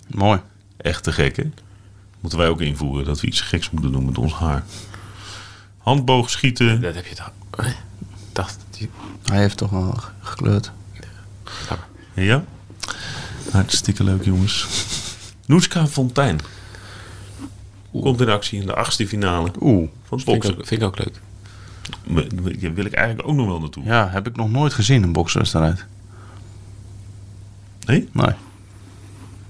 Mooi. 0.07 0.39
Echt 0.77 1.03
te 1.03 1.11
gek, 1.11 1.35
hè? 1.35 1.49
Moeten 2.19 2.39
wij 2.39 2.49
ook 2.49 2.61
invoeren 2.61 3.05
dat 3.05 3.21
we 3.21 3.27
iets 3.27 3.41
geks 3.41 3.69
moeten 3.69 3.91
doen 3.91 4.05
met 4.05 4.17
ons 4.17 4.33
haar. 4.33 4.63
Handboogschieten. 5.77 6.81
Dat 6.81 6.95
heb 6.95 7.05
je 7.05 7.15
toch... 7.15 7.31
Dacht... 8.41 8.57
die- 8.77 8.89
Hij 9.23 9.39
heeft 9.39 9.57
toch 9.57 9.69
wel 9.69 9.91
ge- 9.91 10.09
gekleurd. 10.21 10.71
Ja? 12.13 12.43
Hartstikke 13.51 14.03
leuk, 14.03 14.23
jongens. 14.23 14.67
Noeska 15.45 15.87
Fontijn. 15.87 16.39
Komt 17.91 18.21
in 18.21 18.29
actie 18.29 18.59
in 18.59 18.65
de 18.65 18.75
achtste 18.75 19.07
finale 19.07 19.51
Oeh. 19.59 19.89
van 20.03 20.17
het 20.17 20.27
Vind 20.27 20.27
ik, 20.27 20.41
boksen. 20.41 20.57
ook, 20.57 20.67
vind 20.67 20.81
ik 20.81 20.87
ook 20.87 20.97
leuk. 20.97 21.21
Daar 22.61 22.73
wil 22.73 22.85
ik 22.85 22.93
eigenlijk 22.93 23.27
ook 23.27 23.35
nog 23.35 23.47
wel 23.47 23.59
naartoe. 23.59 23.83
Ja, 23.83 24.09
heb 24.09 24.27
ik 24.27 24.35
nog 24.35 24.49
nooit 24.51 24.73
gezien, 24.73 25.03
een 25.03 25.11
bokswedstrijd. 25.13 25.85
Nee? 27.85 28.09
Nee. 28.11 28.33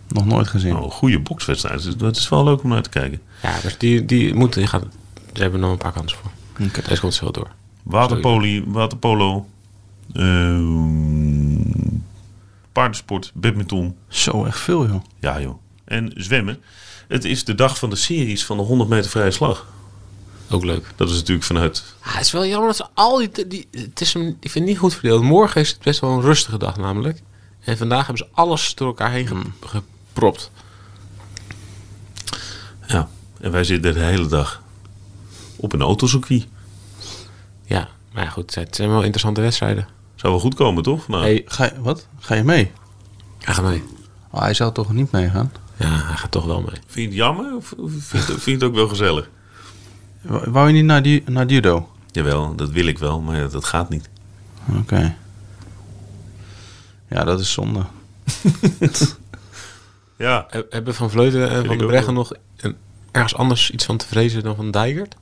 Nog 0.07 0.25
nooit 0.25 0.47
gezien. 0.47 0.75
Een 0.75 0.91
goede 0.91 1.19
bokswedstrijd. 1.19 1.83
Dus 1.83 1.97
dat 1.97 2.15
is 2.15 2.29
wel 2.29 2.43
leuk 2.43 2.63
om 2.63 2.69
naar 2.69 2.81
te 2.81 2.89
kijken. 2.89 3.21
Ja, 3.41 3.59
dus 3.61 3.77
die, 3.77 4.05
die 4.05 4.33
moeten... 4.33 4.59
Die 4.59 4.69
gaan, 4.69 4.91
ze 5.33 5.41
hebben 5.41 5.59
nog 5.59 5.71
een 5.71 5.77
paar 5.77 5.91
kansen 5.91 6.17
voor. 6.17 6.31
Oké. 6.67 6.81
Deze 6.87 7.01
komt 7.01 7.13
zo 7.13 7.31
door. 7.31 7.51
Waterpolo, 7.83 8.61
waterpolo 8.65 9.45
ehm, 10.13 11.59
paardensport, 12.71 13.31
badminton. 13.33 13.95
Zo, 14.07 14.45
echt 14.45 14.59
veel, 14.59 14.87
joh. 14.87 15.03
Ja, 15.19 15.41
joh. 15.41 15.57
En 15.85 16.11
zwemmen. 16.15 16.61
Het 17.07 17.25
is 17.25 17.43
de 17.43 17.55
dag 17.55 17.77
van 17.77 17.89
de 17.89 17.95
series 17.95 18.45
van 18.45 18.57
de 18.57 18.63
100 18.63 18.89
meter 18.89 19.09
vrije 19.11 19.31
slag. 19.31 19.67
Ook 20.49 20.63
leuk. 20.65 20.85
Dat 20.95 21.09
is 21.09 21.15
natuurlijk 21.15 21.45
vanuit... 21.45 21.83
Ah, 22.01 22.13
het 22.13 22.25
is 22.25 22.31
wel 22.31 22.45
jammer 22.45 22.67
dat 22.67 22.75
ze 22.75 22.85
al 22.93 23.17
die... 23.17 23.47
die 23.47 23.67
het 23.71 24.01
is 24.01 24.13
een, 24.13 24.27
ik 24.39 24.51
vind 24.51 24.53
het 24.53 24.63
niet 24.63 24.77
goed 24.77 24.93
verdeeld. 24.93 25.21
Morgen 25.23 25.61
is 25.61 25.69
het 25.69 25.79
best 25.81 25.99
wel 25.99 26.11
een 26.11 26.21
rustige 26.21 26.57
dag 26.57 26.77
namelijk. 26.77 27.21
En 27.63 27.77
vandaag 27.77 28.07
hebben 28.07 28.25
ze 28.27 28.33
alles 28.33 28.75
door 28.75 28.87
elkaar 28.87 29.11
heen 29.11 29.27
ge- 29.27 29.67
gepropt. 29.67 30.51
Ja, 32.87 33.09
en 33.41 33.51
wij 33.51 33.63
zitten 33.63 33.93
de 33.93 33.99
hele 33.99 34.27
dag 34.27 34.63
op 35.55 35.73
een 35.73 35.81
autocircuit. 35.81 36.47
Ja, 37.71 37.87
maar 38.13 38.27
goed. 38.27 38.55
Het 38.55 38.75
zijn 38.75 38.89
wel 38.89 38.99
interessante 39.01 39.41
wedstrijden. 39.41 39.87
Zou 40.15 40.33
wel 40.33 40.41
goed 40.41 40.55
komen, 40.55 40.83
toch? 40.83 41.07
Nou, 41.07 41.23
Hey, 41.23 41.41
Ga 41.45 41.63
je, 41.63 41.81
wat? 41.81 42.07
Ga 42.19 42.35
je 42.35 42.43
mee? 42.43 42.71
ga 43.39 43.53
ga 43.53 43.61
mee. 43.61 43.83
Oh, 44.31 44.41
hij 44.41 44.53
zou 44.53 44.73
toch 44.73 44.93
niet 44.93 45.11
meegaan? 45.11 45.51
Ja, 45.77 45.87
hij 46.05 46.15
gaat 46.17 46.31
toch 46.31 46.45
wel 46.45 46.61
mee. 46.61 46.79
Vind 46.87 46.93
je 46.93 47.01
het 47.01 47.13
jammer 47.13 47.55
of 47.55 47.73
vind 47.77 48.01
je 48.11 48.17
het, 48.17 48.25
vind 48.25 48.43
je 48.45 48.51
het 48.51 48.63
ook 48.63 48.75
wel 48.75 48.87
gezellig? 48.87 49.29
Wou 50.21 50.67
je 50.67 50.73
niet 50.73 50.85
naar, 50.85 51.01
die, 51.01 51.23
naar 51.25 51.45
judo? 51.45 51.89
Jawel, 52.11 52.55
dat 52.55 52.69
wil 52.69 52.85
ik 52.85 52.97
wel, 52.97 53.21
maar 53.21 53.37
ja, 53.39 53.47
dat 53.47 53.65
gaat 53.65 53.89
niet. 53.89 54.09
Oké. 54.79 55.15
Ja, 57.09 57.23
dat 57.23 57.39
is 57.39 57.51
zonde. 57.51 57.81
Ja, 60.17 60.45
He- 60.49 60.63
Hebben 60.69 60.95
Van 60.95 61.09
Vleuten 61.09 61.49
en 61.49 61.59
ik 61.59 61.65
Van 61.65 61.75
der 61.77 61.85
ook 61.85 61.91
Breggen 61.91 62.13
nog 62.13 62.31
een, 62.57 62.75
ergens 63.11 63.35
anders 63.35 63.71
iets 63.71 63.85
van 63.85 63.97
te 63.97 64.07
vrezen 64.07 64.43
dan 64.43 64.55
van 64.55 64.71
Dijkert? 64.71 65.15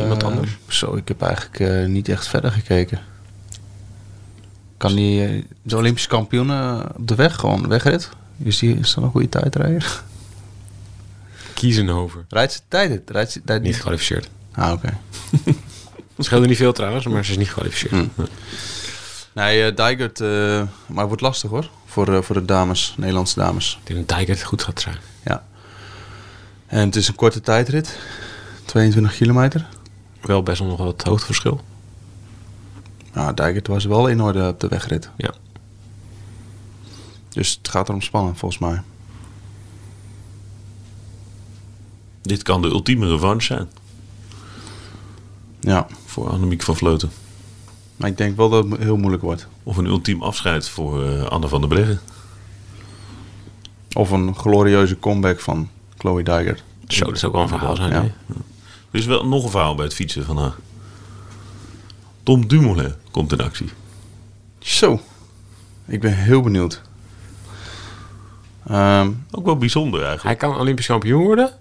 Iemand 0.00 0.22
Eh, 0.22 0.28
anders? 0.28 0.56
Zo, 0.66 0.96
ik 0.96 1.08
heb 1.08 1.22
eigenlijk 1.22 1.60
eh, 1.60 1.86
niet 1.86 2.08
echt 2.08 2.28
verder 2.28 2.52
gekeken. 2.52 3.00
Kan 4.76 4.94
die 4.94 5.24
eh, 5.26 5.42
de 5.62 5.76
Olympische 5.76 6.08
kampioen 6.08 6.50
eh, 6.50 6.80
op 6.96 7.08
de 7.08 7.14
weg 7.14 7.36
gewoon 7.36 7.68
wegrit? 7.68 8.08
Is, 8.42 8.58
die, 8.58 8.78
is 8.78 8.94
dat 8.94 9.04
een 9.04 9.10
goede 9.10 9.28
tijdrijder? 9.28 10.02
Kiezenhover. 11.54 12.24
Rijdt 12.28 12.52
ze 12.52 12.60
tijd? 12.68 13.10
Rijdt 13.10 13.32
ze 13.32 13.42
tijd 13.44 13.62
Niet 13.62 13.74
gekwalificeerd. 13.76 14.28
Ah, 14.52 14.72
oké. 14.72 14.88
Het 16.16 16.24
scheelde 16.28 16.46
niet 16.46 16.56
veel 16.56 16.72
trouwens, 16.72 17.06
maar 17.06 17.24
ze 17.24 17.30
is 17.30 17.36
niet 17.36 17.48
gekwalificeerd. 17.48 17.92
Hm. 17.92 18.22
Nee, 19.32 19.64
eh 19.64 19.76
Dijkert, 19.76 20.18
maar 20.20 20.98
het 20.98 21.06
wordt 21.06 21.20
lastig 21.20 21.50
hoor. 21.50 21.70
Voor, 21.86 22.14
eh, 22.14 22.22
voor 22.22 22.34
de 22.34 22.44
dames, 22.44 22.94
Nederlandse 22.96 23.38
dames. 23.38 23.78
Ik 23.80 23.86
denk 23.86 24.08
dat 24.08 24.16
Dijkert 24.16 24.42
goed 24.42 24.62
gaat 24.62 24.80
zijn. 24.80 24.96
Ja. 25.24 25.44
En 26.66 26.86
het 26.86 26.96
is 26.96 27.08
een 27.08 27.14
korte 27.14 27.40
tijdrit. 27.40 27.98
22 28.70 29.16
kilometer. 29.16 29.66
Wel 30.20 30.42
best 30.42 30.58
wel 30.58 30.68
nog 30.68 30.78
wat 30.78 31.02
hoogteverschil. 31.02 31.60
Nou, 33.12 33.34
Dijkert 33.34 33.66
was 33.66 33.84
wel 33.84 34.06
in 34.06 34.20
orde 34.22 34.48
op 34.48 34.60
de 34.60 34.68
wegrit. 34.68 35.10
Ja. 35.16 35.34
Dus 37.28 37.50
het 37.58 37.68
gaat 37.68 37.88
erom 37.88 38.02
spannend 38.02 38.38
volgens 38.38 38.60
mij. 38.60 38.82
dit 42.22 42.42
kan 42.42 42.62
de 42.62 42.68
ultieme 42.68 43.08
revanche 43.08 43.46
zijn 43.46 43.68
Ja. 45.60 45.86
voor 46.06 46.28
Annemiek 46.28 46.62
van 46.62 46.76
Vleuten. 46.76 47.10
Maar 47.96 48.08
ik 48.08 48.16
denk 48.16 48.36
wel 48.36 48.48
dat 48.48 48.70
het 48.70 48.78
heel 48.80 48.96
moeilijk 48.96 49.22
wordt. 49.22 49.46
Of 49.62 49.76
een 49.76 49.86
ultiem 49.86 50.22
afscheid 50.22 50.68
voor 50.68 51.04
eh, 51.04 51.24
Anne 51.24 51.48
van 51.48 51.60
der 51.60 51.68
Breggen. 51.68 52.00
Of 53.92 54.10
een 54.10 54.34
glorieuze 54.34 54.98
comeback 54.98 55.40
van 55.40 55.68
Chloe 55.98 56.22
Dijkert. 56.22 56.64
Zo, 56.88 57.04
dat 57.04 57.18
zou 57.18 57.32
ook 57.32 57.38
wel 57.38 57.42
een 57.42 57.58
verhaal 57.58 57.76
zijn. 57.76 57.92
Ja. 57.92 58.10
Er 58.90 58.98
is 58.98 59.06
wel 59.06 59.26
nog 59.26 59.44
een 59.44 59.50
verhaal 59.50 59.74
bij 59.74 59.84
het 59.84 59.94
fietsen 59.94 60.24
van 60.24 60.38
haar. 60.38 60.54
Tom 62.22 62.48
Dumoulin 62.48 62.94
komt 63.10 63.32
in 63.32 63.40
actie. 63.40 63.68
Zo. 64.58 65.00
Ik 65.86 66.00
ben 66.00 66.14
heel 66.16 66.40
benieuwd. 66.40 66.82
Ehm, 68.66 69.10
Ook 69.30 69.44
wel 69.44 69.56
bijzonder 69.56 70.00
Hij 70.00 70.08
eigenlijk. 70.08 70.38
kan 70.38 70.56
Olympisch 70.58 70.86
kampioen 70.86 71.22
worden. 71.22 71.58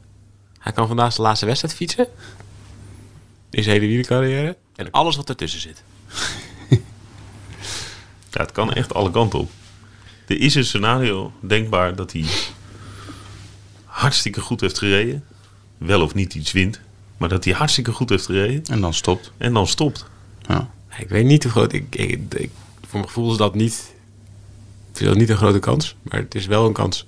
Hij 0.59 0.71
kan 0.71 0.87
vandaag 0.87 1.13
zijn 1.13 1.27
laatste 1.27 1.45
wedstrijd 1.45 1.73
fietsen. 1.75 2.07
In 3.49 3.63
zijn 3.63 3.75
hele 3.75 3.87
wielercarrière. 3.87 4.57
En 4.75 4.91
alles 4.91 5.15
wat 5.15 5.29
ertussen 5.29 5.59
zit. 5.61 5.83
Ja, 8.31 8.41
het 8.41 8.51
kan 8.51 8.73
echt 8.73 8.93
alle 8.93 9.11
kanten 9.11 9.39
op. 9.39 9.51
Er 10.27 10.39
is 10.39 10.55
een 10.55 10.65
scenario 10.65 11.31
denkbaar 11.41 11.95
dat 11.95 12.11
hij 12.11 12.25
hartstikke 13.85 14.41
goed 14.41 14.61
heeft 14.61 14.77
gereden. 14.77 15.25
Wel 15.77 16.01
of 16.01 16.13
niet 16.13 16.33
iets 16.33 16.51
wint. 16.51 16.79
Maar 17.19 17.29
dat 17.29 17.43
hij 17.43 17.53
hartstikke 17.53 17.91
goed 17.91 18.09
heeft 18.09 18.25
gereden. 18.25 18.63
en 18.65 18.81
dan 18.81 18.93
stopt. 18.93 19.31
En 19.37 19.53
dan 19.53 19.67
stopt. 19.67 20.05
Ja. 20.47 20.69
Ik 20.97 21.09
weet 21.09 21.25
niet 21.25 21.43
hoe 21.43 21.51
groot. 21.51 21.73
Ik, 21.73 21.95
ik, 21.95 22.33
ik- 22.33 22.51
voor 22.81 22.99
mijn 22.99 23.05
gevoel 23.07 23.31
is 23.31 23.37
dat 23.37 23.55
niet. 23.55 23.93
Ik 24.91 24.97
vind 24.97 25.09
dat 25.09 25.19
niet 25.19 25.29
een 25.29 25.37
grote 25.37 25.59
kans. 25.59 25.95
Maar 26.01 26.19
het 26.19 26.35
is 26.35 26.45
wel 26.45 26.65
een 26.65 26.73
kans. 26.73 27.07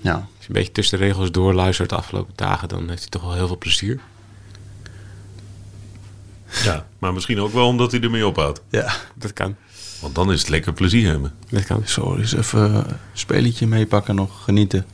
ja. 0.00 0.12
Als 0.14 0.22
je 0.40 0.46
een 0.46 0.52
beetje 0.54 0.72
tussen 0.72 0.98
de 0.98 1.04
regels 1.04 1.30
doorluistert 1.30 1.88
de 1.88 1.96
afgelopen 1.96 2.32
dagen, 2.36 2.68
dan 2.68 2.88
heeft 2.88 3.00
hij 3.00 3.08
toch 3.10 3.22
wel 3.22 3.34
heel 3.34 3.46
veel 3.46 3.58
plezier. 3.58 4.00
Ja. 6.64 6.86
Maar 6.98 7.12
misschien 7.12 7.40
ook 7.40 7.52
wel 7.52 7.66
omdat 7.66 7.90
hij 7.92 8.00
ermee 8.00 8.26
ophoudt. 8.26 8.60
Ja. 8.68 8.92
Dat 9.14 9.32
kan. 9.32 9.56
Want 10.00 10.14
dan 10.14 10.32
is 10.32 10.40
het 10.40 10.48
lekker 10.48 10.72
plezier 10.72 11.08
hebben. 11.10 11.34
Dat 11.48 11.64
kan. 11.64 11.82
Zo, 11.86 12.16
dus 12.16 12.32
even 12.34 12.74
een 12.74 12.96
spelletje 13.12 13.66
meepakken 13.66 14.14
nog. 14.14 14.44
Genieten. 14.44 14.86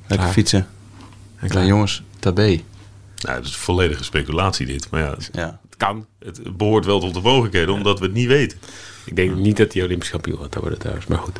Lekker 0.00 0.16
Klaar. 0.18 0.32
fietsen. 0.32 0.66
Klaar. 1.50 1.66
jongens, 1.66 2.02
tabé. 2.18 2.60
Nou, 3.22 3.36
dat 3.36 3.44
is 3.44 3.56
volledige 3.56 4.04
speculatie 4.04 4.66
dit. 4.66 4.90
Maar 4.90 5.00
ja, 5.00 5.16
Ja. 5.32 5.60
Het 5.64 5.76
kan. 5.76 6.06
het 6.18 6.56
behoort 6.56 6.84
wel 6.84 7.00
tot 7.00 7.14
de 7.14 7.20
mogelijkheden 7.20 7.74
omdat 7.74 7.98
we 7.98 8.04
het 8.04 8.14
niet 8.14 8.26
weten. 8.26 8.58
Ik 9.04 9.16
denk 9.16 9.34
niet 9.36 9.56
dat 9.56 9.72
hij 9.72 9.82
Olympisch 9.82 10.10
kampioen 10.10 10.38
gaat 10.38 10.54
worden 10.54 10.78
trouwens. 10.78 11.06
Maar 11.06 11.18
goed. 11.18 11.38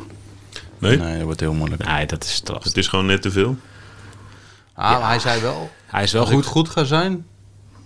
Nee? 0.79 0.97
Nee, 0.97 1.15
dat 1.15 1.23
wordt 1.23 1.39
heel 1.39 1.53
moeilijk. 1.53 1.85
Nee, 1.85 2.05
dat 2.05 2.23
is 2.23 2.41
lastig. 2.45 2.63
Het 2.63 2.77
is 2.77 2.87
gewoon 2.87 3.05
net 3.05 3.21
te 3.21 3.31
veel. 3.31 3.55
Ah, 4.73 4.91
maar 4.99 5.07
hij 5.09 5.19
zei 5.19 5.41
wel. 5.41 5.71
Hij 5.85 6.03
is 6.03 6.11
wel 6.11 6.21
Als 6.21 6.29
ik 6.29 6.35
goed. 6.35 6.45
goed 6.45 6.69
ga 6.69 6.83
zijn, 6.83 7.25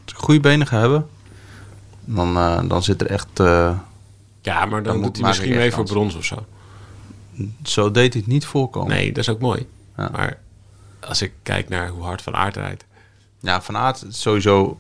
als 0.06 0.14
ik 0.14 0.18
goede 0.20 0.40
benen 0.40 0.68
ga 0.68 0.80
hebben, 0.80 1.08
dan, 2.06 2.38
eh, 2.38 2.62
dan 2.68 2.84
zit 2.84 3.02
er 3.02 3.08
echt. 3.08 3.28
eh, 3.40 3.78
Ja, 4.42 4.66
maar 4.66 4.84
dan, 4.84 4.94
Dan 4.94 4.96
moet- 4.96 5.04
doet 5.06 5.18
hij 5.18 5.28
misschien 5.28 5.52
ik 5.52 5.58
mee 5.58 5.72
voor 5.72 5.84
brons 5.84 6.16
of 6.16 6.26
zo. 6.26 6.46
zo 7.64 7.92
deed 7.92 8.14
hij 8.14 8.22
het 8.22 8.32
niet 8.32 8.46
voorkomen. 8.46 8.90
Nee, 8.90 9.08
dat 9.08 9.18
is 9.24 9.30
ook 9.30 9.40
mooi. 9.40 9.68
Ja. 9.98 10.10
Maar 10.12 10.38
als 11.00 11.22
ik 11.22 11.34
kijk 11.44 11.70
naar 11.70 11.88
hoe 11.90 12.04
hard 12.04 12.22
Van 12.22 12.36
Aert 12.36 12.56
rijdt. 12.56 12.86
Ja, 13.40 13.62
Van 13.62 13.78
Aert 13.78 14.04
sowieso 14.10 14.80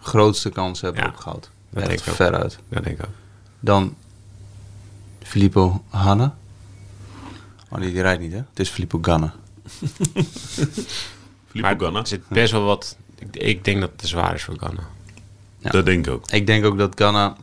grootste 0.00 0.50
kans 0.50 0.80
hebben 0.80 1.02
Ja, 1.02 1.08
op 1.08 1.16
goud. 1.16 1.50
dat 1.70 1.78
Echt 1.82 1.88
denk 1.88 2.00
ik 2.00 2.08
ook. 2.08 2.14
veruit. 2.14 2.58
Dat 2.68 2.84
denk 2.84 2.98
ik 2.98 3.06
ook. 3.06 3.12
Dan 3.60 3.94
Filippo 5.22 5.84
Hanna. 5.88 6.34
Oh 7.68 7.78
nee, 7.78 7.92
die 7.92 8.02
rijdt 8.02 8.20
niet 8.20 8.32
hè? 8.32 8.38
Het 8.38 8.58
is 8.60 8.68
Filippo 8.68 8.98
Ganna. 9.02 9.32
Filippo 11.48 11.60
Maar 11.60 11.80
Ganna. 11.80 11.98
er 12.00 12.06
zit 12.06 12.28
best 12.28 12.52
wel 12.52 12.64
wat... 12.64 12.96
Ik, 13.18 13.36
ik 13.36 13.64
denk 13.64 13.80
dat 13.80 13.88
het 13.90 13.98
te 13.98 14.06
zwaar 14.06 14.34
is 14.34 14.42
voor 14.44 14.58
Ganna. 14.58 14.82
Ja. 15.58 15.70
Dat 15.70 15.84
denk 15.84 16.06
ik 16.06 16.12
ook. 16.12 16.30
Ik 16.30 16.46
denk 16.46 16.64
ook 16.64 16.78
dat 16.78 16.92
Ganna, 16.98 17.36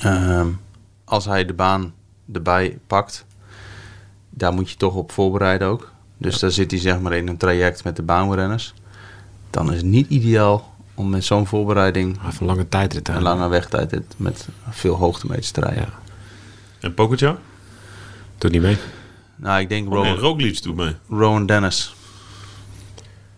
ehm, 0.00 0.48
als 1.04 1.24
hij 1.24 1.44
de 1.44 1.52
baan 1.54 1.94
erbij 2.32 2.78
pakt, 2.86 3.24
daar 4.30 4.52
moet 4.52 4.70
je 4.70 4.76
toch 4.76 4.94
op 4.94 5.12
voorbereiden 5.12 5.68
ook. 5.68 5.92
Dus 6.18 6.38
daar 6.38 6.50
zit 6.50 6.70
hij 6.70 6.80
zeg 6.80 7.00
maar 7.00 7.12
in 7.12 7.28
een 7.28 7.36
traject 7.36 7.84
met 7.84 7.96
de 7.96 8.02
baanrenners. 8.02 8.74
Dan 9.50 9.70
is 9.72 9.76
het 9.76 9.86
niet 9.86 10.08
ideaal 10.10 10.74
om 10.94 11.08
met 11.10 11.24
zo'n 11.24 11.46
voorbereiding 11.46 12.18
een 12.40 12.46
lange 12.46 12.68
tijdrit. 12.68 13.08
een 13.08 13.22
lange 13.22 13.48
wegtijd 13.48 13.90
het- 13.90 14.14
met 14.16 14.48
veel 14.70 14.94
hoogtemeters 14.96 15.50
te 15.50 15.60
rijden. 15.60 15.82
Ja. 15.82 15.98
En 16.80 16.94
Pogacar? 16.94 17.38
Doet 18.38 18.50
niet 18.52 18.62
mee. 18.62 18.76
Nou, 19.36 19.60
ik 19.60 19.68
denk 19.68 19.86
Oh, 19.86 19.92
nee, 20.02 20.02
Rowan, 20.12 20.18
Roglic 20.22 20.62
doet 20.62 20.76
mee. 20.76 20.94
Rowan 21.08 21.46
Dennis. 21.46 21.94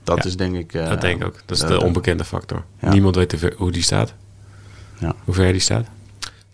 Dat 0.04 0.16
Ja, 0.16 0.24
is 0.24 0.36
denk 0.36 0.56
ik... 0.56 0.74
eh, 0.74 0.88
dat 0.88 1.00
denk 1.00 1.20
ik 1.20 1.26
ook. 1.26 1.34
Dat 1.46 1.56
is 1.56 1.64
de 1.64 1.80
onbekende 1.82 2.24
factor. 2.24 2.64
Ja. 2.80 2.90
Niemand 2.92 3.14
weet 3.16 3.52
hoe 3.56 3.70
die 3.72 3.82
staat. 3.82 4.14
Ja. 4.98 5.12
Hoe 5.24 5.34
ver 5.34 5.52
die 5.52 5.60
staat. 5.60 5.86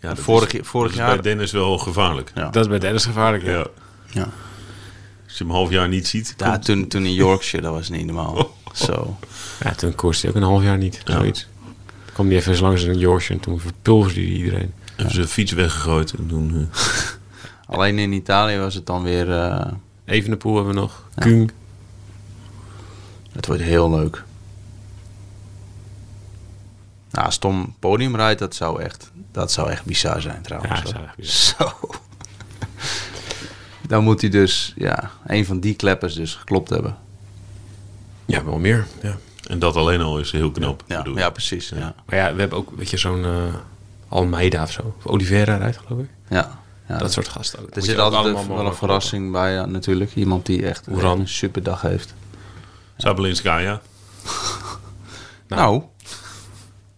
Ja, 0.00 0.08
dat 0.08 0.18
Vorig- 0.18 0.52
is, 0.52 0.66
vorig 0.66 0.90
dat 0.92 1.00
is 1.00 1.06
jaar- 1.06 1.14
bij 1.22 1.22
Dennis 1.32 1.52
wel 1.52 1.78
gevaarlijk. 1.78 2.32
Ja. 2.34 2.48
Dat 2.50 2.62
is 2.62 2.68
bij 2.68 2.78
Dennis 2.78 3.04
gevaarlijk. 3.04 3.44
Ja. 3.44 3.66
Ja. 4.10 4.28
Ja. 5.36 5.38
Als 5.38 5.38
je 5.38 5.44
hem 5.44 5.52
een 5.52 5.56
half 5.58 5.70
jaar 5.70 5.88
niet 5.88 6.08
ziet. 6.08 6.34
Ja, 6.36 6.50
komt- 6.50 6.64
toen, 6.64 6.88
toen 6.88 7.04
in 7.04 7.14
Yorkshire, 7.14 7.64
dat 7.64 7.74
was 7.74 7.88
niet 7.88 8.06
normaal. 8.06 8.34
Oh. 8.34 8.50
Zo. 8.74 9.16
Ja, 9.64 9.70
toen 9.74 9.94
koerste 9.94 10.26
hij 10.26 10.34
ook 10.34 10.42
een 10.42 10.48
half 10.48 10.62
jaar 10.62 10.78
niet. 10.78 11.00
Zoiets. 11.04 11.40
Toen 11.64 12.14
kwam 12.14 12.26
hij 12.26 12.36
even 12.36 12.52
eens 12.52 12.60
langs 12.60 12.82
in 12.82 12.98
Yorkshire 12.98 13.34
en 13.34 13.40
toen 13.50 13.60
verpulverde 13.60 14.20
hij 14.20 14.28
iedereen. 14.30 14.72
Hebben 14.96 15.14
ze 15.14 15.20
een 15.20 15.28
fiets 15.28 15.52
weggegooid. 15.52 16.12
En 16.12 16.26
toen, 16.26 16.68
eh, 16.72 16.78
Alleen 17.76 17.98
in 17.98 18.12
Italië 18.12 18.58
was 18.58 18.74
het 18.74 18.86
dan 18.86 19.02
weer... 19.02 19.32
eh, 19.40 19.66
Evenepoel 20.04 20.54
hebben 20.56 20.74
we 20.74 20.80
nog. 20.80 21.08
Kung. 21.14 21.52
Het 23.32 23.46
wordt 23.46 23.62
heel 23.62 23.90
leuk. 23.90 24.24
Nou, 27.10 27.26
als 27.26 27.38
Tom 27.38 27.74
podium 27.78 28.16
rijdt, 28.16 28.38
dat 28.38 28.54
zou 28.54 28.82
echt, 28.82 29.10
dat 29.32 29.52
zou 29.52 29.70
echt 29.70 29.84
bizar 29.84 30.20
zijn 30.20 30.42
trouwens. 30.42 30.72
Ja, 30.72 30.82
hoor. 30.82 30.92
zou 30.92 31.04
echt 31.04 31.16
bizar 31.16 31.74
Zo. 31.80 31.90
Dan 33.88 34.04
moet 34.04 34.20
hij 34.20 34.30
dus, 34.30 34.72
ja, 34.76 35.10
een 35.26 35.44
van 35.46 35.60
die 35.60 35.74
kleppers 35.74 36.14
dus 36.14 36.34
geklopt 36.34 36.70
hebben. 36.70 36.96
Ja, 38.24 38.44
wel 38.44 38.58
meer. 38.58 38.86
Ja. 39.02 39.16
en 39.48 39.58
dat 39.58 39.76
alleen 39.76 40.00
al 40.00 40.18
is 40.18 40.30
heel 40.32 40.50
knap. 40.50 40.82
Ja, 40.86 41.04
ik. 41.04 41.16
ja 41.18 41.30
precies. 41.30 41.68
Ja. 41.68 41.94
Maar 42.06 42.16
ja, 42.18 42.34
we 42.34 42.40
hebben 42.40 42.58
ook, 42.58 42.70
weet 42.76 42.90
je, 42.90 42.96
zo'n 42.96 43.24
eh, 43.24 43.54
Almeida 44.08 44.62
of 44.62 44.70
zo. 44.72 44.94
Of 44.98 45.06
Oliveira 45.06 45.56
rijdt, 45.56 45.78
geloof 45.86 46.02
ik. 46.02 46.08
Ja. 46.28 46.58
Ja, 46.88 46.98
dat 46.98 47.12
soort 47.12 47.28
gasten 47.28 47.58
ook. 47.60 47.76
Er 47.76 47.82
zit 47.82 47.98
altijd 47.98 48.46
wel 48.46 48.66
een 48.66 48.74
verrassing 48.74 49.32
bij, 49.32 49.52
ja, 49.52 49.64
natuurlijk. 49.66 50.14
Iemand 50.14 50.46
die 50.46 50.66
echt 50.66 50.88
Oeran. 50.88 51.20
een 51.20 51.28
superdag 51.28 51.80
heeft. 51.82 52.14
Sabelinskaya. 52.96 53.70
Nou. 53.70 53.80
Nou. 55.48 55.82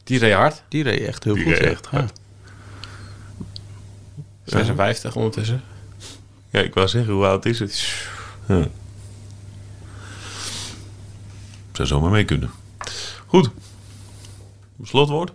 Die 0.05 0.19
reed 0.19 0.33
hard. 0.35 0.63
die 0.69 0.83
reed 0.83 1.01
echt 1.01 1.25
heel 1.25 1.35
Die 1.35 1.45
goed. 1.45 1.53
reed 1.53 1.63
ja. 1.63 1.71
echt 1.71 1.87
hard. 1.87 2.13
56 4.45 5.17
ondertussen. 5.17 5.63
Ja, 6.51 6.61
ik 6.61 6.75
wou 6.75 6.89
zeggen, 6.89 7.13
hoe 7.13 7.27
oud 7.27 7.45
is 7.45 7.59
het? 7.59 7.95
Ja. 8.49 8.69
Zou 11.73 11.89
zomaar 11.89 12.11
mee 12.11 12.25
kunnen. 12.25 12.51
Goed. 13.27 13.51
Slotwoord? 14.83 15.33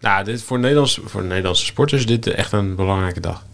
Nou, 0.00 0.24
dit, 0.24 0.42
voor, 0.42 0.58
Nederlands, 0.58 1.00
voor 1.04 1.22
Nederlandse 1.24 1.64
sporters 1.64 2.00
is 2.00 2.06
dit 2.06 2.26
echt 2.26 2.52
een 2.52 2.74
belangrijke 2.74 3.20
dag. 3.20 3.44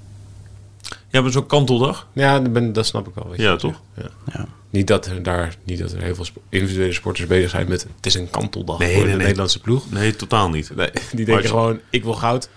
Ja, 1.08 1.20
maar 1.20 1.30
zo'n 1.30 1.46
kanteldag? 1.46 2.06
Ja, 2.12 2.40
dat, 2.40 2.52
ben, 2.52 2.72
dat 2.72 2.86
snap 2.86 3.08
ik 3.08 3.14
wel. 3.14 3.28
Weet 3.28 3.38
Ja, 3.38 3.52
je. 3.52 3.58
toch? 3.58 3.80
Ja. 3.96 4.08
Ja. 4.32 4.46
Niet, 4.70 4.86
dat 4.86 5.06
er 5.06 5.22
daar, 5.22 5.56
niet 5.64 5.78
dat 5.78 5.92
er 5.92 6.02
heel 6.02 6.14
veel 6.14 6.26
individuele 6.48 6.92
sporters 6.92 7.26
bezig 7.28 7.50
zijn 7.50 7.68
met... 7.68 7.86
het 7.96 8.06
is 8.06 8.14
een 8.14 8.30
kanteldag 8.30 8.78
Nee, 8.78 8.88
voor 8.88 8.96
nee, 9.02 9.10
de 9.10 9.16
nee. 9.16 9.22
Nederlandse 9.22 9.60
ploeg. 9.60 9.90
Nee, 9.90 10.16
totaal 10.16 10.48
niet. 10.50 10.76
Nee, 10.76 10.90
die 11.12 11.24
denken 11.24 11.48
gewoon, 11.48 11.80
ik 11.90 12.04
wil 12.04 12.14
goud. 12.14 12.48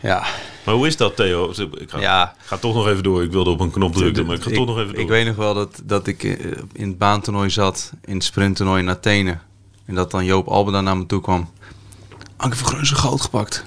Ja, 0.00 0.26
Maar 0.64 0.74
hoe 0.74 0.86
is 0.86 0.96
dat, 0.96 1.16
Theo? 1.16 1.50
Ik 1.78 1.90
ga, 1.90 2.00
Ja. 2.00 2.34
ga 2.38 2.56
toch 2.56 2.74
nog 2.74 2.88
even 2.88 3.02
door. 3.02 3.22
Ik 3.22 3.30
wilde 3.30 3.50
op 3.50 3.60
een 3.60 3.70
knop 3.70 3.94
drukken, 3.94 4.26
maar 4.26 4.36
ik 4.36 4.42
ga 4.42 4.50
toch 4.50 4.66
nog 4.66 4.78
even 4.78 4.92
door. 4.92 5.02
Ik 5.02 5.08
weet 5.08 5.26
nog 5.26 5.36
wel 5.36 5.54
dat, 5.54 5.80
dat 5.84 6.06
ik 6.06 6.22
eh, 6.24 6.50
in 6.72 6.88
het 6.88 6.98
baantoernooi 6.98 7.50
zat, 7.50 7.92
in 8.04 8.14
het 8.14 8.24
sprinttoernooi 8.24 8.82
in 8.82 8.88
Athene. 8.90 9.38
En 9.84 9.94
dat 9.94 10.10
dan 10.10 10.24
Joop 10.24 10.46
Albeda 10.48 10.80
naar 10.80 10.96
me 10.96 11.06
toe 11.06 11.20
kwam. 11.20 11.50
Anke 12.36 12.56
van 12.56 12.66
Grunsen 12.66 12.96
goud 12.96 13.20
gepakt. 13.20 13.64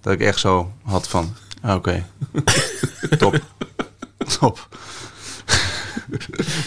Dat 0.00 0.12
ik 0.12 0.20
echt 0.20 0.38
zo 0.38 0.72
had 0.82 1.08
van, 1.08 1.34
ah, 1.62 1.74
oké, 1.74 2.06
top, 3.18 3.40
top. 4.38 4.68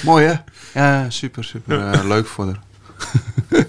Mooi 0.03 0.25
hè? 0.25 0.33
Ja, 0.73 1.09
super, 1.09 1.43
super. 1.43 1.79
eh, 1.91 2.03
leuk 2.07 2.27
voor 2.27 2.45
haar. 2.45 2.61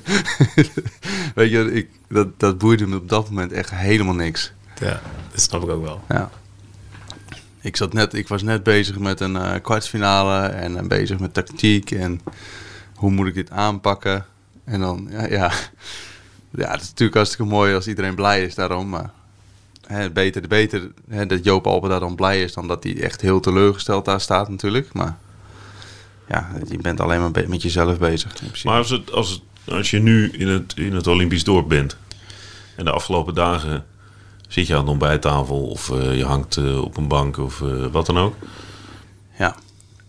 Weet 1.34 1.50
je, 1.50 1.72
ik, 1.72 1.88
dat, 2.08 2.28
dat 2.40 2.58
boeide 2.58 2.86
me 2.86 2.96
op 2.96 3.08
dat 3.08 3.28
moment 3.28 3.52
echt 3.52 3.70
helemaal 3.70 4.14
niks. 4.14 4.52
Ja, 4.80 5.00
dat 5.30 5.40
snap 5.40 5.62
ik 5.62 5.68
ook 5.68 5.84
wel. 5.84 6.00
Ja. 6.08 6.30
Ik, 7.60 7.76
zat 7.76 7.92
net, 7.92 8.14
ik 8.14 8.28
was 8.28 8.42
net 8.42 8.62
bezig 8.62 8.98
met 8.98 9.20
een 9.20 9.36
eh, 9.36 9.60
kwartfinale 9.62 10.46
en 10.46 10.76
eh, 10.76 10.86
bezig 10.86 11.18
met 11.18 11.34
tactiek 11.34 11.90
en 11.90 12.20
hoe 12.94 13.10
moet 13.10 13.26
ik 13.26 13.34
dit 13.34 13.50
aanpakken. 13.50 14.26
En 14.64 14.80
dan, 14.80 15.08
ja, 15.10 15.26
ja. 15.26 15.52
ja 16.50 16.70
het 16.70 16.80
is 16.80 16.88
natuurlijk 16.88 17.16
hartstikke 17.16 17.50
mooi 17.50 17.74
als 17.74 17.86
iedereen 17.86 18.14
blij 18.14 18.44
is 18.44 18.54
daarom. 18.54 18.88
Maar 18.88 19.10
hè, 19.86 20.10
beter, 20.10 20.48
beter 20.48 20.90
hè, 21.08 21.26
dat 21.26 21.44
Joop 21.44 21.66
Alpen 21.66 21.90
daar 21.90 22.00
dan 22.00 22.14
blij 22.14 22.42
is 22.42 22.52
dan 22.52 22.68
dat 22.68 22.82
hij 22.82 23.02
echt 23.02 23.20
heel 23.20 23.40
teleurgesteld 23.40 24.04
daar 24.04 24.20
staat 24.20 24.48
natuurlijk. 24.48 24.92
Maar 24.92 25.16
ja, 26.28 26.50
je 26.68 26.78
bent 26.78 27.00
alleen 27.00 27.20
maar 27.20 27.48
met 27.48 27.62
jezelf 27.62 27.98
bezig. 27.98 28.64
Maar 28.64 28.76
als, 28.76 28.90
het, 28.90 29.12
als, 29.12 29.30
het, 29.30 29.74
als 29.74 29.90
je 29.90 29.98
nu 29.98 30.30
in 30.30 30.48
het, 30.48 30.72
in 30.76 30.94
het 30.94 31.06
Olympisch 31.06 31.44
dorp 31.44 31.68
bent 31.68 31.96
en 32.76 32.84
de 32.84 32.90
afgelopen 32.90 33.34
dagen 33.34 33.84
zit 34.50 34.66
je 34.66 34.76
aan 34.76 34.84
de 34.84 34.90
ontbijttafel 34.90 35.62
of 35.66 35.90
eh, 35.90 36.16
je 36.16 36.24
hangt 36.24 36.56
eh, 36.56 36.82
op 36.82 36.96
een 36.96 37.08
bank 37.08 37.38
of 37.38 37.62
eh, 37.62 37.68
wat 37.92 38.06
dan 38.06 38.18
ook. 38.18 38.34
Ja. 39.38 39.56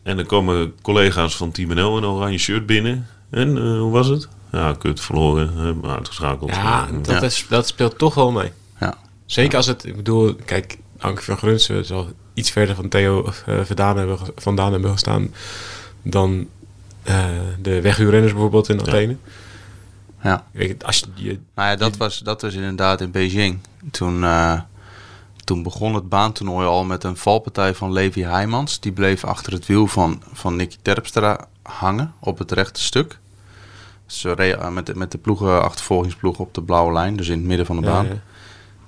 En 0.03 0.15
dan 0.15 0.25
komen 0.25 0.73
collega's 0.81 1.35
van 1.37 1.51
Team 1.51 1.69
NL 1.73 1.97
in 1.97 2.03
een 2.03 2.09
oranje 2.09 2.37
shirt 2.37 2.65
binnen. 2.65 3.07
En 3.29 3.57
eh, 3.57 3.79
hoe 3.79 3.91
was 3.91 4.07
het? 4.07 4.27
Ja, 4.51 4.73
kut, 4.73 5.01
verloren, 5.01 5.81
uitgeschakeld. 5.85 6.49
Ja, 6.49 6.87
dat, 7.01 7.07
Ja. 7.07 7.21
Is, 7.21 7.45
dat 7.49 7.67
speelt 7.67 7.97
toch 7.97 8.13
wel 8.13 8.31
mee. 8.31 8.51
Ja. 8.79 8.97
Zeker 9.25 9.57
als 9.57 9.65
het, 9.65 9.85
ik 9.85 9.95
bedoel, 9.95 10.35
kijk, 10.45 10.77
Anke 10.97 11.21
van 11.21 11.37
Grunsen 11.37 11.85
zal 11.85 12.09
iets 12.33 12.51
verder 12.51 12.75
van 12.75 12.89
Theo 12.89 13.25
eh, 13.45 13.59
vandaan, 13.63 13.97
hebben, 13.97 14.17
vandaan 14.35 14.71
hebben 14.71 14.91
gestaan 14.91 15.33
dan 16.01 16.47
eh, 17.03 17.25
de 17.61 17.81
weghuurrenners 17.81 18.31
bijvoorbeeld 18.31 18.69
in 18.69 18.81
Athene. 18.81 19.11
ja. 19.11 19.31
Weet 20.51 20.67
je, 20.67 20.85
als 20.85 20.97
je, 20.99 21.05
je 21.15 21.39
Nou 21.55 21.69
ja, 21.69 21.75
dat 21.75 21.97
was, 21.97 22.19
dat 22.19 22.41
was 22.41 22.53
inderdaad 22.53 23.01
in 23.01 23.11
Beijing. 23.11 23.59
Toen, 23.91 24.23
eh, 24.23 24.59
toen 25.43 25.63
begon 25.63 25.93
het 25.95 26.09
baantoernooi 26.09 26.67
al 26.67 26.83
met 26.83 27.03
een 27.03 27.17
valpartij 27.17 27.73
van 27.75 27.91
Levi 27.93 28.23
Heijmans. 28.23 28.79
Die 28.79 28.91
bleef 28.91 29.23
achter 29.23 29.53
het 29.53 29.65
wiel 29.65 29.87
van, 29.87 30.21
van 30.33 30.55
Nicky 30.55 30.77
Terpstra 30.81 31.47
hangen 31.63 32.13
op 32.19 32.37
het 32.37 32.51
rechte 32.51 32.81
stuk. 32.81 33.19
Ze 34.05 34.31
reed 34.33 34.55
eh, 34.55 34.69
met, 34.69 34.85
de- 34.85 34.95
met 34.95 35.11
de 35.11 35.17
ploegen, 35.17 35.63
achtervolgingsploeg 35.63 36.37
op 36.39 36.53
de 36.53 36.61
blauwe 36.63 36.93
lijn, 36.93 37.15
dus 37.15 37.27
in 37.27 37.37
het 37.37 37.47
midden 37.47 37.65
van 37.65 37.75
de 37.81 37.85
Ja, 37.87 37.91
baan. 37.91 38.05
ja. 38.05 38.21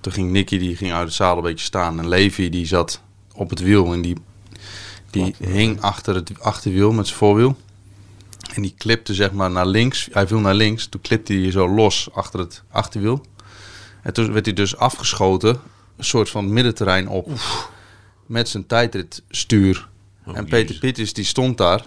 Toen 0.02 0.14
ging 0.14 0.32
Nicky 0.32 0.58
die 0.58 0.76
ging 0.76 0.94
uit 0.94 1.06
het 1.06 1.14
zadel 1.14 1.38
een 1.38 1.44
beetje 1.44 1.66
staan. 1.66 2.00
En 2.00 2.08
Levi 2.08 2.50
die 2.50 2.66
zat 2.66 3.02
op 3.36 3.50
het 3.50 3.60
wiel 3.60 3.94
en 3.94 4.02
die, 4.02 4.18
die 5.10 5.36
hing 5.40 5.82
achter 5.82 6.16
het 6.16 6.32
achterwiel 6.40 6.92
met 6.92 7.06
zijn 7.08 7.18
voorwiel. 7.18 7.58
En 8.54 8.62
die 8.62 8.74
klipte 8.78 9.14
zeg 9.14 9.32
maar 9.32 9.52
naar 9.52 9.66
links. 9.66 10.10
Hij 10.12 10.28
viel 10.28 10.40
naar 10.40 10.54
links. 10.54 10.88
Toen 10.88 11.02
klipte 11.02 11.34
hij 11.34 11.52
zo 11.52 11.70
los 11.70 12.10
achter 12.14 12.40
het 12.40 12.64
achterwiel. 12.72 13.26
En 14.02 14.14
toen 14.14 14.34
werd 14.34 14.46
hij 14.46 14.54
dus 14.54 14.78
afgeschoten. 14.78 15.60
Een 15.98 16.06
soort 16.06 16.30
van 16.30 16.54
middenterrein 16.54 17.08
op. 17.08 17.32
Met 18.26 18.50
zijn 18.50 18.66
tijdritstuur. 18.66 19.88
Oh, 20.26 20.38
en 20.38 20.46
Peter. 20.46 20.80
Pieters 20.80 21.14
die 21.14 21.26
stond 21.26 21.58
daar. 21.58 21.86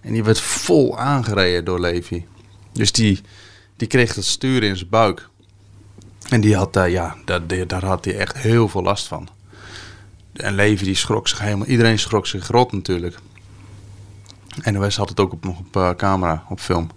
En 0.00 0.12
die 0.12 0.24
werd 0.24 0.40
vol 0.40 0.98
aangereden 0.98 1.64
door 1.64 1.80
Levi. 1.80 2.26
Dus 2.72 2.92
die, 2.92 3.20
die 3.76 3.88
kreeg 3.88 4.14
dat 4.14 4.24
stuur 4.24 4.62
in 4.62 4.76
zijn 4.76 4.90
buik. 4.90 5.28
En 6.28 6.40
die 6.40 6.56
had, 6.56 6.72
daar 6.72 6.90
ja, 6.90 7.16
daar 7.24 7.66
daar 7.66 7.84
had 7.84 8.04
hij 8.04 8.16
echt 8.16 8.38
heel 8.38 8.68
veel 8.68 8.82
last 8.82 9.06
van. 9.06 9.28
En 10.32 10.54
Levi 10.54 10.84
die 10.84 10.94
schrok 10.94 11.28
zich 11.28 11.38
helemaal. 11.38 11.66
Iedereen 11.66 11.98
schrok 11.98 12.26
zich 12.26 12.48
rot 12.48 12.72
natuurlijk. 12.72 13.18
En 14.60 14.72
NOS 14.72 14.96
had 14.96 15.08
het 15.08 15.20
ook 15.20 15.32
op, 15.32 15.44
nog 15.44 15.58
op 15.58 15.76
eh, 15.76 15.90
camera, 15.90 16.44
op 16.48 16.60
film. 16.60 16.90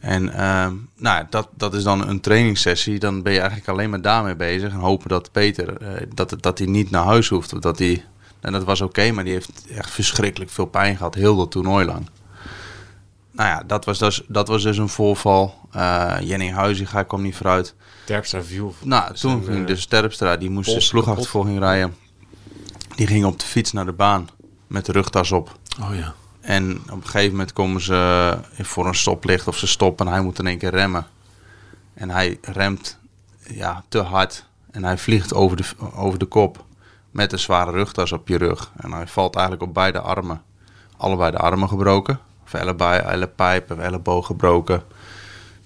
En 0.00 0.32
ehm, 0.32 0.74
nou, 0.96 1.26
dat, 1.30 1.48
dat 1.56 1.74
is 1.74 1.82
dan 1.82 2.08
een 2.08 2.20
trainingssessie. 2.20 2.98
Dan 2.98 3.22
ben 3.22 3.32
je 3.32 3.38
eigenlijk 3.38 3.68
alleen 3.68 3.90
maar 3.90 4.02
daarmee 4.02 4.36
bezig. 4.36 4.72
En 4.72 4.78
hopen 4.78 5.08
dat 5.08 5.32
Peter, 5.32 5.76
eh, 5.76 6.06
dat, 6.14 6.34
dat 6.40 6.58
hij 6.58 6.66
niet 6.66 6.90
naar 6.90 7.04
huis 7.04 7.28
hoeft. 7.28 7.52
Of 7.52 7.60
dat 7.60 7.78
hij, 7.78 8.04
en 8.40 8.52
dat 8.52 8.64
was 8.64 8.80
oké, 8.80 9.10
maar 9.10 9.24
die 9.24 9.32
heeft 9.32 9.66
echt 9.74 9.90
verschrikkelijk 9.90 10.50
veel 10.50 10.66
pijn 10.66 10.96
gehad. 10.96 11.14
Heel 11.14 11.36
dat 11.36 11.50
toernooi 11.50 11.86
lang. 11.86 12.08
Nou 13.30 13.48
ja, 13.48 13.62
dat 13.66 13.84
was 13.84 13.98
dus, 13.98 14.22
dat 14.28 14.48
was 14.48 14.62
dus 14.62 14.78
een 14.78 14.88
voorval. 14.88 15.54
Eh 15.70 16.16
Jenny 16.20 16.50
Huizinga 16.50 17.02
kwam 17.02 17.22
niet 17.22 17.36
vooruit. 17.36 17.74
Terpstra 18.04 18.42
viel. 18.42 18.74
Nou, 18.82 19.14
toen 19.14 19.44
ging 19.44 19.66
dus 19.66 19.86
Terpstra, 19.86 20.36
die 20.36 20.50
moest 20.50 20.66
de 20.66 20.72
pols 20.72 20.88
ploegachtervolging 20.88 21.58
rijden. 21.58 21.96
Die 22.94 23.06
ging 23.06 23.24
op 23.24 23.40
de 23.40 23.46
fiets 23.46 23.72
naar 23.72 23.86
de 23.86 23.92
baan 23.92 24.28
met 24.66 24.86
de 24.86 24.92
rugtas 24.92 25.32
op. 25.32 25.58
Oh 25.82 25.94
ja. 25.94 26.14
En 26.48 26.76
op 26.76 26.96
een 26.96 27.04
gegeven 27.04 27.30
moment 27.30 27.52
komen 27.52 27.80
ze 27.80 28.38
voor 28.58 28.86
een 28.86 28.94
stoplicht 28.94 29.48
of 29.48 29.58
ze 29.58 29.66
stoppen 29.66 30.06
en 30.06 30.12
hij 30.12 30.22
moet 30.22 30.38
in 30.38 30.46
één 30.46 30.58
keer 30.58 30.70
remmen. 30.70 31.06
En 31.94 32.10
hij 32.10 32.38
remt 32.42 32.98
ja, 33.48 33.84
te 33.88 33.98
hard 33.98 34.44
en 34.70 34.84
hij 34.84 34.98
vliegt 34.98 35.34
over 35.34 35.56
de, 35.56 35.64
over 35.94 36.18
de 36.18 36.24
kop 36.24 36.64
met 37.10 37.32
een 37.32 37.38
zware 37.38 37.70
rugtas 37.70 38.12
op 38.12 38.28
je 38.28 38.36
rug. 38.36 38.72
En 38.76 38.92
hij 38.92 39.06
valt 39.06 39.34
eigenlijk 39.34 39.66
op 39.68 39.74
beide 39.74 40.00
armen. 40.00 40.42
Allebei 40.96 41.30
de 41.30 41.38
armen 41.38 41.68
gebroken. 41.68 42.20
Of 42.44 42.54
ellebei, 42.54 43.00
ellepijp 43.00 43.70
of 43.70 43.78
elleboog 43.78 44.26
gebroken. 44.26 44.82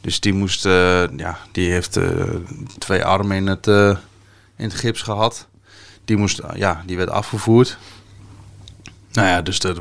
Dus 0.00 0.20
die 0.20 0.34
moest, 0.34 0.66
eh, 0.66 1.08
ja, 1.16 1.38
die 1.52 1.70
heeft 1.70 1.96
eh, 1.96 2.34
twee 2.78 3.04
armen 3.04 3.36
in 3.36 3.46
het, 3.46 3.66
eh, 3.66 3.96
in 4.56 4.64
het 4.64 4.74
gips 4.74 5.02
gehad. 5.02 5.46
Die 6.04 6.16
moest, 6.16 6.40
ja, 6.54 6.82
die 6.86 6.96
werd 6.96 7.10
afgevoerd. 7.10 7.78
Nou 9.12 9.28
ja, 9.28 9.42
dus 9.42 9.58
dat, 9.58 9.80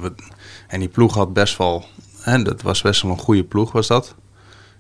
en 0.72 0.80
die 0.80 0.90
ploeg 0.90 1.14
had 1.14 1.34
best 1.34 1.58
wel, 1.58 1.86
hè, 2.20 2.44
dat 2.44 2.62
was 2.62 2.82
best 2.82 3.02
wel 3.02 3.12
een 3.12 3.18
goede 3.18 3.44
ploeg 3.44 3.72
was 3.72 3.88
dat. 3.88 4.16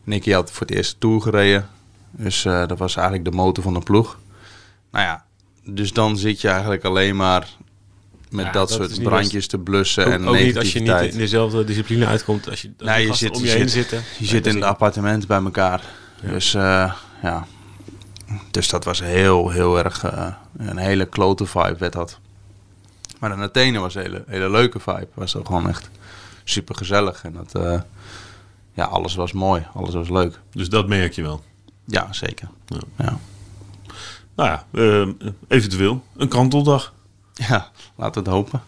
Nicky 0.04 0.32
had 0.32 0.52
voor 0.52 0.68
het 0.68 0.76
eerst 0.76 1.00
Tour 1.00 1.22
gereden, 1.22 1.70
dus 2.12 2.46
eh, 2.46 2.68
dat 2.68 2.78
was 2.78 2.96
eigenlijk 2.96 3.26
de 3.26 3.36
motor 3.36 3.64
van 3.64 3.74
de 3.74 3.80
ploeg. 3.80 4.20
Nou 4.92 5.06
ja, 5.06 5.26
dus 5.64 5.94
dan 5.94 6.18
zit 6.18 6.42
je 6.42 6.48
eigenlijk 6.48 6.84
alleen 6.84 7.16
maar 7.16 7.48
met 8.30 8.46
Ja, 8.46 8.52
dat, 8.52 8.72
soort 8.72 9.04
brandjes 9.04 9.48
te 9.48 9.58
blussen 9.58 10.06
Ook, 10.06 10.12
en 10.12 10.28
ook 10.28 10.36
niet 10.36 10.58
als 10.58 10.74
je 10.74 10.80
niet 10.80 11.02
in 11.14 11.18
dezelfde 11.18 11.64
discipline 11.64 12.06
uitkomt. 12.06 12.50
Als 12.50 12.62
je, 12.62 12.72
als 12.78 12.90
Nee, 12.90 13.08
je 13.08 13.14
zit, 13.14 13.36
om 13.36 13.42
je 13.42 13.48
je 13.48 13.58
heen 13.58 13.70
zit, 13.70 13.90
zitten. 13.90 14.04
je 14.18 14.26
zit 14.26 14.48
in 14.48 14.56
het 14.56 14.64
appartement 14.64 15.28
bij 15.28 15.44
elkaar. 15.44 15.82
Dus 16.22 16.54
eh, 16.54 16.94
ja. 17.22 17.48
Dus 18.52 18.70
dat 18.70 18.84
was 18.84 19.02
heel, 19.02 19.50
heel 19.50 19.78
erg 19.78 20.04
eh, 20.04 20.28
een 20.58 20.78
hele 20.78 21.06
klote 21.06 21.46
vibe 21.46 21.76
werd 21.78 21.94
dat. 21.94 22.20
Maar 23.22 23.32
in 23.32 23.42
Athene 23.42 23.80
was 23.80 23.96
een 23.96 24.02
hele, 24.02 24.24
hele 24.28 24.50
leuke 24.50 24.80
vibe. 24.80 25.08
Was 25.14 25.36
ook 25.36 25.46
gewoon 25.46 25.70
echt 25.70 25.90
super 26.44 26.76
gezellig. 26.76 27.24
En 27.24 27.34
dat, 27.34 27.56
eh, 27.56 27.82
ja, 28.74 28.86
alles 28.86 29.16
was 29.16 29.32
mooi. 29.32 29.68
Alles 29.74 29.94
was 29.94 30.10
leuk. 30.10 30.40
Dus 30.52 30.70
dat 30.70 30.88
merk 30.88 31.14
je 31.14 31.22
wel. 31.22 31.44
Ja, 31.86 32.14
zeker. 32.14 32.48
Ja. 32.66 32.78
Ja, 32.98 33.20
Nou 34.36 34.50
ja, 34.50 34.66
eh, 34.72 35.08
eventueel 35.48 36.04
een 36.18 36.28
kanteldag. 36.28 36.94
ja 37.34 37.72
laten 37.96 38.24
we 38.24 38.30
het 38.30 38.38
hopen. 38.38 38.62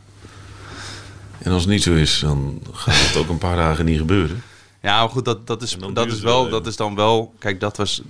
En 1.40 1.52
als 1.52 1.62
het 1.62 1.72
niet 1.72 1.84
zo 1.84 1.94
is, 1.94 2.20
dan 2.20 2.62
gaat 2.72 3.08
het 3.08 3.18
ook 3.18 3.30
een 3.30 3.38
paar 3.38 3.56
dagen 3.56 3.86
niet 3.86 3.98
gebeuren. 3.98 4.44
Ja, 4.82 5.00
maar 5.00 5.10
goed, 5.10 5.26
dat, 5.26 5.48
dat, 5.48 5.62
is, 5.62 5.78
dat, 5.94 6.08
is 6.08 6.20
wel 6.20 6.50
dat 6.50 6.68
is 6.68 6.76
dan 6.76 6.96
wel... 6.96 7.34
Kijk, 7.40 7.60
dat 7.60 7.78
was... 7.78 8.02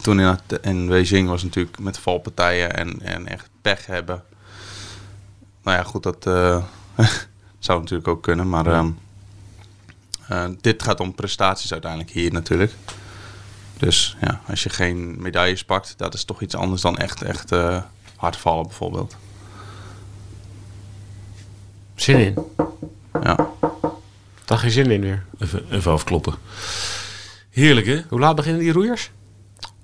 Toen 0.00 0.20
in, 0.20 0.38
in 0.62 0.86
Beijing 0.86 1.28
was 1.28 1.42
natuurlijk 1.42 1.78
met 1.78 1.98
valpartijen 1.98 2.76
en, 2.76 3.00
en 3.02 3.26
echt 3.26 3.48
pech 3.62 3.86
hebben. 3.86 4.22
Nou 5.62 5.76
ja, 5.76 5.82
goed, 5.82 6.02
dat 6.02 6.26
eh, 6.26 6.64
zou 7.58 7.80
natuurlijk 7.80 8.08
ook 8.08 8.22
kunnen. 8.22 8.48
Maar 8.48 8.66
ehm, 8.66 8.90
eh, 10.28 10.44
dit 10.60 10.82
gaat 10.82 11.00
om 11.00 11.14
prestaties 11.14 11.72
uiteindelijk 11.72 12.10
hier 12.10 12.32
natuurlijk. 12.32 12.72
Dus 13.78 14.16
ja, 14.20 14.40
als 14.48 14.62
je 14.62 14.70
geen 14.70 15.22
medailles 15.22 15.64
pakt, 15.64 15.94
dat 15.96 16.14
is 16.14 16.24
toch 16.24 16.40
iets 16.40 16.54
anders 16.54 16.82
dan 16.82 16.96
echt, 16.96 17.22
echt 17.22 17.52
eh, 17.52 17.82
hard 18.16 18.36
vallen 18.36 18.66
bijvoorbeeld. 18.66 19.16
Zin 21.94 22.18
in. 22.18 22.34
Ja. 23.22 23.50
Daar 24.44 24.58
geen 24.58 24.70
zin 24.70 24.90
in 24.90 25.00
weer. 25.00 25.24
Even, 25.38 25.64
even 25.70 25.92
afkloppen. 25.92 26.34
Heerlijk, 27.50 27.86
hè? 27.86 28.02
Hoe 28.08 28.18
laat 28.18 28.36
beginnen 28.36 28.60
die 28.60 28.72
roeiers? 28.72 29.10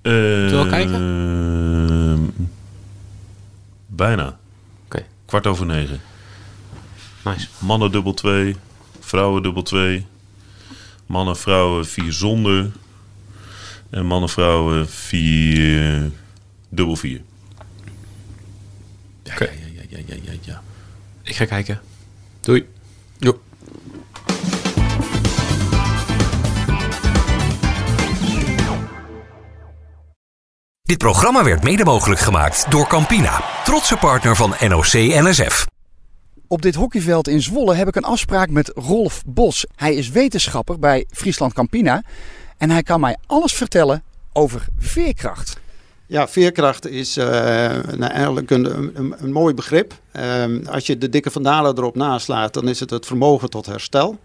Zullen 0.03 0.63
we 0.63 0.69
kijken? 0.69 2.35
Bijna. 3.87 4.38
Kwart 5.29 5.47
over 5.47 5.67
negen. 5.67 6.01
Nice. 7.25 7.49
Mannen 7.59 7.91
dubbel 7.93 8.15
2, 8.15 8.57
vrouwen 9.01 9.43
dubbel 9.43 9.63
2. 9.63 10.07
Mannen, 11.07 11.37
vrouwen 11.37 11.87
4 11.87 12.13
zonder. 12.13 12.71
En 13.91 14.07
mannen, 14.07 14.29
vrouwen 14.29 14.89
4 14.89 16.11
dubbel 16.69 16.97
4. 16.97 17.21
Ja, 19.23 19.33
Oké. 19.33 19.45
ja, 19.45 19.51
ja, 19.75 19.83
ja, 19.89 19.99
ja, 20.07 20.15
ja, 20.23 20.33
ja. 20.41 20.63
Ik 21.23 21.37
ga 21.37 21.45
kijken. 21.45 21.81
Doei. 22.41 22.67
Jo. 23.19 23.41
Dit 30.89 30.99
programma 30.99 31.45
werd 31.45 31.63
mede 31.63 31.85
mogelijk 31.85 32.21
gemaakt 32.21 32.71
door 32.71 32.87
Campina, 32.87 33.43
trotse 33.65 33.97
partner 33.97 34.37
van 34.37 34.55
NOC 34.69 34.93
NSF. 34.93 35.67
Op 36.47 36.63
dit 36.63 36.75
hockeyveld 36.75 37.29
in 37.29 37.43
Zwolle 37.43 37.75
heb 37.75 37.89
ik 37.89 37.97
een 37.97 38.05
afspraak 38.05 38.51
met 38.51 38.73
Rolf 38.75 39.23
Bos. 39.27 39.67
Hij 39.77 39.95
is 39.95 40.11
wetenschapper 40.11 40.79
bij 40.79 41.07
Friesland 41.11 41.53
Campina. 41.53 42.03
En 42.59 42.71
hij 42.71 42.83
kan 42.83 43.01
mij 43.01 43.17
alles 43.27 43.53
vertellen 43.53 44.03
over 44.33 44.67
veerkracht. 44.79 45.61
Ja, 46.07 46.29
veerkracht 46.29 46.87
is 46.87 47.17
eh, 47.17 47.27
nou, 47.97 48.13
eigenlijk 48.13 48.51
een, 48.51 48.77
een, 48.99 49.15
een 49.19 49.33
mooi 49.33 49.55
begrip. 49.55 49.95
Ehm, 50.13 50.67
als 50.67 50.87
je 50.87 50.99
de 50.99 51.09
dikke 51.09 51.31
vandalen 51.31 51.79
erop 51.79 51.97
naslaat, 51.97 52.55
dan 52.55 52.69
is 52.69 52.81
het 52.81 52.91
het 52.91 53.07
vermogen 53.07 53.51
tot 53.51 53.67
herstel. 53.67 54.19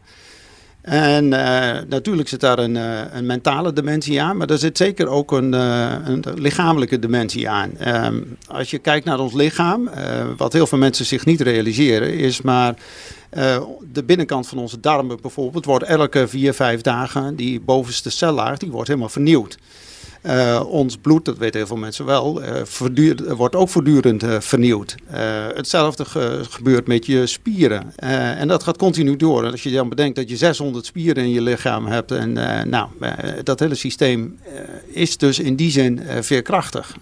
En 0.83 1.33
eh, 1.33 1.81
natuurlijk 1.87 2.27
zit 2.27 2.39
daar 2.39 2.59
een, 2.59 2.77
eh, 2.77 3.01
een 3.11 3.25
mentale 3.25 3.73
dimensie 3.73 4.21
aan, 4.21 4.37
maar 4.37 4.49
er 4.49 4.57
zit 4.57 4.77
zeker 4.77 5.07
ook 5.07 5.31
een, 5.31 5.53
eh, 5.53 5.95
een 6.03 6.23
lichamelijke 6.35 6.99
dimensie 6.99 7.49
aan. 7.49 7.77
Ehm, 7.77 8.21
als 8.47 8.71
je 8.71 8.77
kijkt 8.77 9.05
naar 9.05 9.19
ons 9.19 9.33
lichaam, 9.33 9.89
wat 10.37 10.53
heel 10.53 10.67
veel 10.67 10.77
mensen 10.77 11.05
zich 11.05 11.25
niet 11.25 11.41
realiseren, 11.41 12.13
is 12.13 12.41
maar 12.41 12.75
de 13.91 14.03
binnenkant 14.05 14.47
van 14.47 14.57
onze 14.57 14.79
darmen 14.79 15.21
bijvoorbeeld 15.21 15.65
wordt 15.65 15.85
elke 15.85 16.27
vier, 16.27 16.53
vijf 16.53 16.81
dagen 16.81 17.35
die 17.35 17.59
bovenste 17.59 18.09
cellaag, 18.09 18.57
die 18.57 18.71
wordt 18.71 18.87
helemaal 18.87 19.09
vernieuwd. 19.09 19.57
Eh, 20.23 20.63
ons 20.67 20.97
bloed, 20.97 21.25
dat 21.25 21.37
weten 21.37 21.57
heel 21.57 21.67
veel 21.67 21.77
mensen 21.77 22.05
wel, 22.05 22.41
eh, 22.43 22.61
wordt 23.35 23.55
ook 23.55 23.69
voortdurend 23.69 24.23
eh, 24.23 24.39
vernieuwd. 24.39 24.95
Hetzelfde 25.55 26.05
ge- 26.05 26.41
gebeurt 26.49 26.87
met 26.87 27.05
je 27.05 27.27
spieren. 27.27 27.95
En 28.37 28.47
dat 28.47 28.63
gaat 28.63 28.77
continu 28.77 29.15
door. 29.15 29.45
En 29.45 29.51
als 29.51 29.63
je 29.63 29.71
dan 29.71 29.89
bedenkt 29.89 30.15
dat 30.15 30.29
je 30.29 30.37
600 30.37 30.85
spieren 30.85 31.23
in 31.23 31.29
je 31.29 31.41
lichaam 31.41 31.85
hebt. 31.85 32.11
En 32.11 32.33
nou, 32.69 32.87
dat 33.43 33.59
hele 33.59 33.75
systeem 33.75 34.39
is 34.87 35.17
dus 35.17 35.39
in 35.39 35.55
die 35.55 35.71
zin 35.71 36.01
veerkrachtig. 36.19 36.95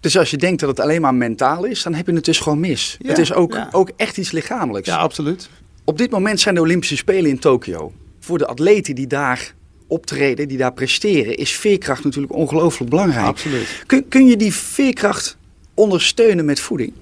Dus 0.00 0.18
als 0.18 0.30
je 0.30 0.36
denkt 0.36 0.60
dat 0.60 0.68
het 0.68 0.80
alleen 0.80 1.00
maar 1.00 1.14
mentaal 1.14 1.64
is, 1.64 1.82
dan 1.82 1.94
heb 1.94 2.06
je 2.06 2.12
het 2.14 2.24
dus 2.24 2.38
gewoon 2.38 2.60
mis. 2.60 2.96
Ja, 3.00 3.08
het 3.08 3.18
is 3.18 3.32
ook, 3.32 3.52
ja. 3.52 3.68
ook 3.72 3.90
echt 3.96 4.16
iets 4.16 4.30
lichamelijks. 4.30 4.88
ja, 4.88 4.96
absoluut. 4.96 5.48
Op 5.84 5.98
dit 5.98 6.10
moment 6.10 6.40
zijn 6.40 6.54
de 6.54 6.60
Olympische 6.60 6.96
Spelen 6.96 7.30
in 7.30 7.38
Tokio. 7.38 7.92
Voor 8.20 8.38
de 8.38 8.46
atleten 8.46 8.94
die 8.94 9.06
daar 9.06 9.54
optreden, 9.94 10.48
die 10.48 10.58
daar 10.58 10.72
presteren, 10.72 11.36
is 11.36 11.50
veerkracht 11.52 12.04
natuurlijk 12.04 12.32
ongelooflijk 12.32 12.90
belangrijk. 12.90 13.26
Absoluut. 13.26 13.82
Kun, 13.86 14.08
kun 14.08 14.26
je 14.26 14.36
die 14.36 14.54
veerkracht 14.54 15.36
ondersteunen 15.74 16.44
met 16.44 16.60
voeding? 16.60 16.92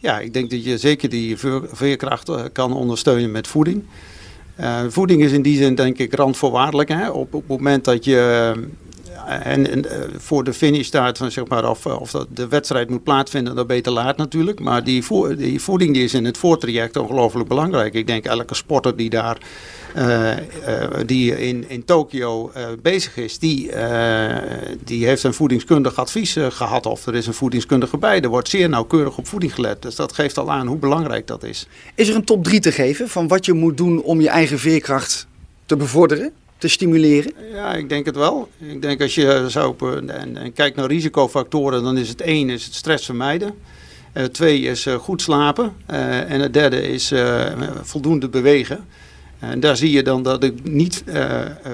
Ja, 0.00 0.20
ik 0.20 0.32
denk 0.32 0.50
dat 0.50 0.64
je 0.64 0.78
zeker 0.78 1.08
die 1.08 1.36
veer- 1.36 1.68
veerkracht 1.72 2.28
eh, 2.28 2.44
kan 2.52 2.72
ondersteunen 2.72 3.30
met 3.30 3.46
voeding. 3.46 3.82
Eh, 4.56 4.80
voeding 4.88 5.22
is 5.22 5.32
in 5.32 5.42
die 5.42 5.56
zin 5.56 5.74
denk 5.74 5.98
ik 5.98 6.14
randvoorwaardelijk. 6.14 6.88
Hè? 6.88 7.10
Op, 7.10 7.34
op 7.34 7.40
het 7.40 7.48
moment 7.48 7.84
dat 7.84 8.04
je 8.04 8.52
en, 9.42 9.90
eh, 9.90 9.98
voor 10.16 10.44
de 10.44 10.52
finish 10.52 10.86
staat 10.86 11.18
van 11.18 11.30
zeg 11.30 11.46
maar 11.46 11.70
of, 11.70 11.86
of 11.86 12.10
dat 12.10 12.26
de 12.34 12.48
wedstrijd 12.48 12.90
moet 12.90 13.02
plaatsvinden, 13.02 13.54
dan 13.54 13.66
beter 13.66 13.92
laat 13.92 14.16
natuurlijk. 14.16 14.60
Maar 14.60 14.84
die, 14.84 15.04
die 15.36 15.60
voeding 15.60 15.94
die 15.94 16.04
is 16.04 16.14
in 16.14 16.24
het 16.24 16.38
voortraject 16.38 16.96
ongelooflijk 16.96 17.48
belangrijk. 17.48 17.94
Ik 17.94 18.06
denk 18.06 18.24
elke 18.24 18.54
sporter 18.54 18.96
die 18.96 19.10
daar 19.10 19.38
eh, 19.94 20.32
eh, 20.32 20.90
die 21.06 21.38
in, 21.38 21.68
in 21.68 21.84
Tokio 21.84 22.52
bezig 22.82 23.16
is, 23.16 23.38
die, 23.38 23.70
die 24.84 25.06
heeft 25.06 25.22
een 25.22 25.34
voedingskundig 25.34 25.96
advies 25.96 26.36
eh, 26.36 26.46
gehad. 26.50 26.86
Of 26.86 27.06
er 27.06 27.14
is 27.14 27.26
een 27.26 27.34
voedingskundige 27.34 27.96
bij. 27.96 28.20
Er 28.20 28.28
wordt 28.28 28.48
zeer 28.48 28.68
nauwkeurig 28.68 29.18
op 29.18 29.26
voeding 29.26 29.54
gelet. 29.54 29.82
Dus 29.82 29.94
dat 29.94 30.12
geeft 30.12 30.38
al 30.38 30.50
aan 30.50 30.66
hoe 30.66 30.76
belangrijk 30.76 31.26
dat 31.26 31.42
is. 31.42 31.66
Is 31.94 32.08
er 32.08 32.14
een 32.14 32.24
top 32.24 32.44
3 32.44 32.60
te 32.60 32.72
geven 32.72 33.08
van 33.08 33.28
wat 33.28 33.44
je 33.44 33.52
moet 33.52 33.76
doen 33.76 34.02
om 34.02 34.20
je 34.20 34.28
eigen 34.28 34.58
veerkracht 34.58 35.26
te 35.66 35.76
bevorderen, 35.76 36.32
te 36.58 36.68
stimuleren? 36.68 37.32
Ja, 37.52 37.74
ik 37.74 37.88
denk 37.88 38.06
het 38.06 38.16
wel. 38.16 38.48
Ik 38.58 38.82
denk 38.82 39.02
als 39.02 39.14
je 39.14 39.46
zo 39.48 39.68
op, 39.68 39.82
eh, 39.82 40.20
en, 40.20 40.36
en 40.36 40.52
kijkt 40.52 40.76
naar 40.76 40.86
risicofactoren, 40.86 41.82
dan 41.82 41.96
is 41.96 42.08
het 42.08 42.20
één 42.20 42.50
is 42.50 42.64
het 42.64 42.74
stress 42.74 43.04
vermijden. 43.04 43.54
Eh, 44.12 44.24
twee 44.24 44.60
is 44.60 44.86
eh, 44.86 44.94
goed 44.94 45.22
slapen. 45.22 45.72
Eh, 45.86 46.30
en 46.30 46.40
het 46.40 46.52
derde 46.52 46.82
is 46.88 47.10
eh, 47.10 47.46
voldoende 47.82 48.28
bewegen. 48.28 48.84
En 49.38 49.60
daar 49.60 49.76
zie 49.76 49.90
je 49.90 50.02
dan 50.02 50.22
dat 50.22 50.42
ik 50.42 50.54
niet 50.62 51.04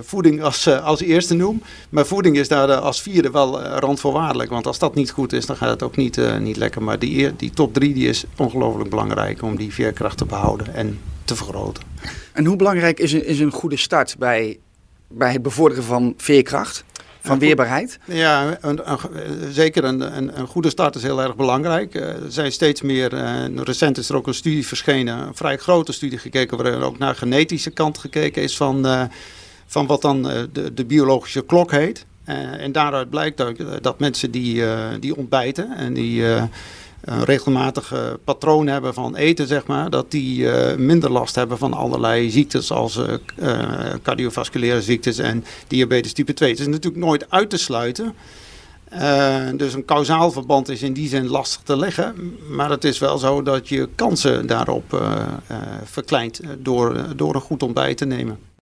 voeding 0.03 0.43
als, 0.43 0.69
als 0.69 1.01
eerste 1.01 1.35
noem. 1.35 1.63
Maar 1.89 2.07
voeding 2.07 2.37
is 2.39 2.49
daar 2.49 2.75
als 2.75 3.03
vierde 3.03 3.31
wel 3.31 3.63
eh, 3.63 3.77
randvoorwaardelijk. 3.79 4.51
Want 4.51 4.67
als 4.67 4.79
dat 4.79 4.95
niet 4.95 5.11
goed 5.11 5.33
is, 5.33 5.47
dan 5.47 5.57
gaat 5.57 5.71
het 5.71 5.83
ook 5.83 5.97
niet, 5.97 6.19
eh, 6.19 6.39
niet 6.39 6.57
lekker. 6.57 6.83
Maar 6.83 6.99
die, 6.99 7.37
die 7.37 7.51
top 7.51 7.75
drie 7.75 7.95
die 7.95 8.09
is 8.09 8.25
ongelooflijk 8.37 8.91
belangrijk 8.91 9.43
om 9.43 9.57
die 9.57 9.73
veerkracht 9.73 10.19
te 10.19 10.25
behouden 10.25 10.75
en 10.75 10.99
te 11.25 11.37
vergroten. 11.37 11.83
En 12.33 12.45
hoe 12.45 12.57
belangrijk 12.57 13.01
is 13.01 13.13
een, 13.13 13.27
is 13.27 13.41
een 13.41 13.51
goede 13.53 13.77
start 13.77 14.17
bij, 14.19 14.59
bij 15.15 15.33
het 15.33 15.43
bevorderen 15.43 15.85
van 15.85 16.15
veerkracht, 16.17 16.85
van 17.21 17.39
weerbaarheid? 17.39 17.99
Ja, 18.05 18.57
een, 18.61 18.81
een- 18.91 19.53
zeker 19.53 19.85
een, 19.85 20.17
een, 20.17 20.39
een 20.39 20.47
goede 20.47 20.71
start 20.71 20.95
is 20.95 21.03
heel 21.03 21.23
erg 21.23 21.37
belangrijk. 21.37 21.95
Eh, 21.95 22.03
er 22.09 22.19
zijn 22.33 22.53
steeds 22.53 22.83
meer, 22.83 23.15
eh, 23.15 23.45
recent 23.57 23.99
is 23.99 24.09
er 24.09 24.17
ook 24.17 24.27
een 24.27 24.35
studie 24.35 24.67
verschenen, 24.67 25.19
een 25.19 25.35
vrij 25.35 25.57
grote 25.57 25.93
studie 25.93 26.19
gekeken, 26.19 26.57
waarin 26.57 26.83
ook 26.83 26.99
naar 26.99 27.15
genetische 27.15 27.71
kant 27.71 27.99
gekeken 27.99 28.43
is 28.43 28.57
van, 28.57 28.87
eh, 28.87 29.03
van 29.67 29.87
wat 29.87 30.03
dan 30.03 30.23
de, 30.23 30.75
de 30.75 30.85
biologische 30.85 31.45
klok 31.45 31.71
heet. 31.71 32.07
En 32.59 32.73
daaruit 32.73 33.11
blijkt 33.11 33.41
ook 33.41 33.83
dat 33.83 33.99
mensen 33.99 34.31
die, 34.31 34.63
die 35.01 35.17
ontbijten 35.17 35.77
en 35.77 35.95
die 35.95 36.25
een 37.05 37.25
regelmatig 37.25 37.93
eh, 37.93 38.01
patroon 38.25 38.67
hebben 38.67 38.95
van 38.95 39.17
eten, 39.17 39.47
zeg 39.47 39.67
maar, 39.67 39.91
dat 39.91 40.11
die 40.11 40.51
eh, 40.51 40.77
minder 40.77 41.11
last 41.11 41.35
hebben 41.35 41.59
van 41.59 41.73
allerlei 41.73 42.31
ziektes 42.31 42.71
als 42.71 42.97
eh, 42.97 43.55
cardiovasculaire 44.03 44.83
ziektes 44.83 45.19
en 45.19 45.45
diabetes 45.67 46.13
type 46.13 46.33
2. 46.33 46.51
Het 46.51 46.61
is 46.61 46.67
natuurlijk 46.67 47.05
nooit 47.05 47.31
uit 47.31 47.51
te 47.51 47.59
sluiten. 47.59 48.15
Dus 49.57 49.75
een 49.75 49.85
kausaal 49.85 50.31
verband 50.31 50.69
is 50.69 50.83
in 50.83 50.93
die 50.93 51.09
zin 51.09 51.27
lastig 51.27 51.63
te 51.63 51.77
leggen. 51.77 52.37
Maar 52.49 52.71
het 52.71 52.85
is 52.85 52.99
wel 52.99 53.19
zo 53.19 53.43
dat 53.43 53.69
je 53.69 53.89
kansen 53.95 54.47
daarop 54.47 55.03
verkleint 55.85 56.41
door, 56.59 57.07
door 57.17 57.35
een 57.35 57.41
goed 57.41 57.63
ontbijt 57.63 57.97
te 57.97 58.05
nemen. 58.05 58.39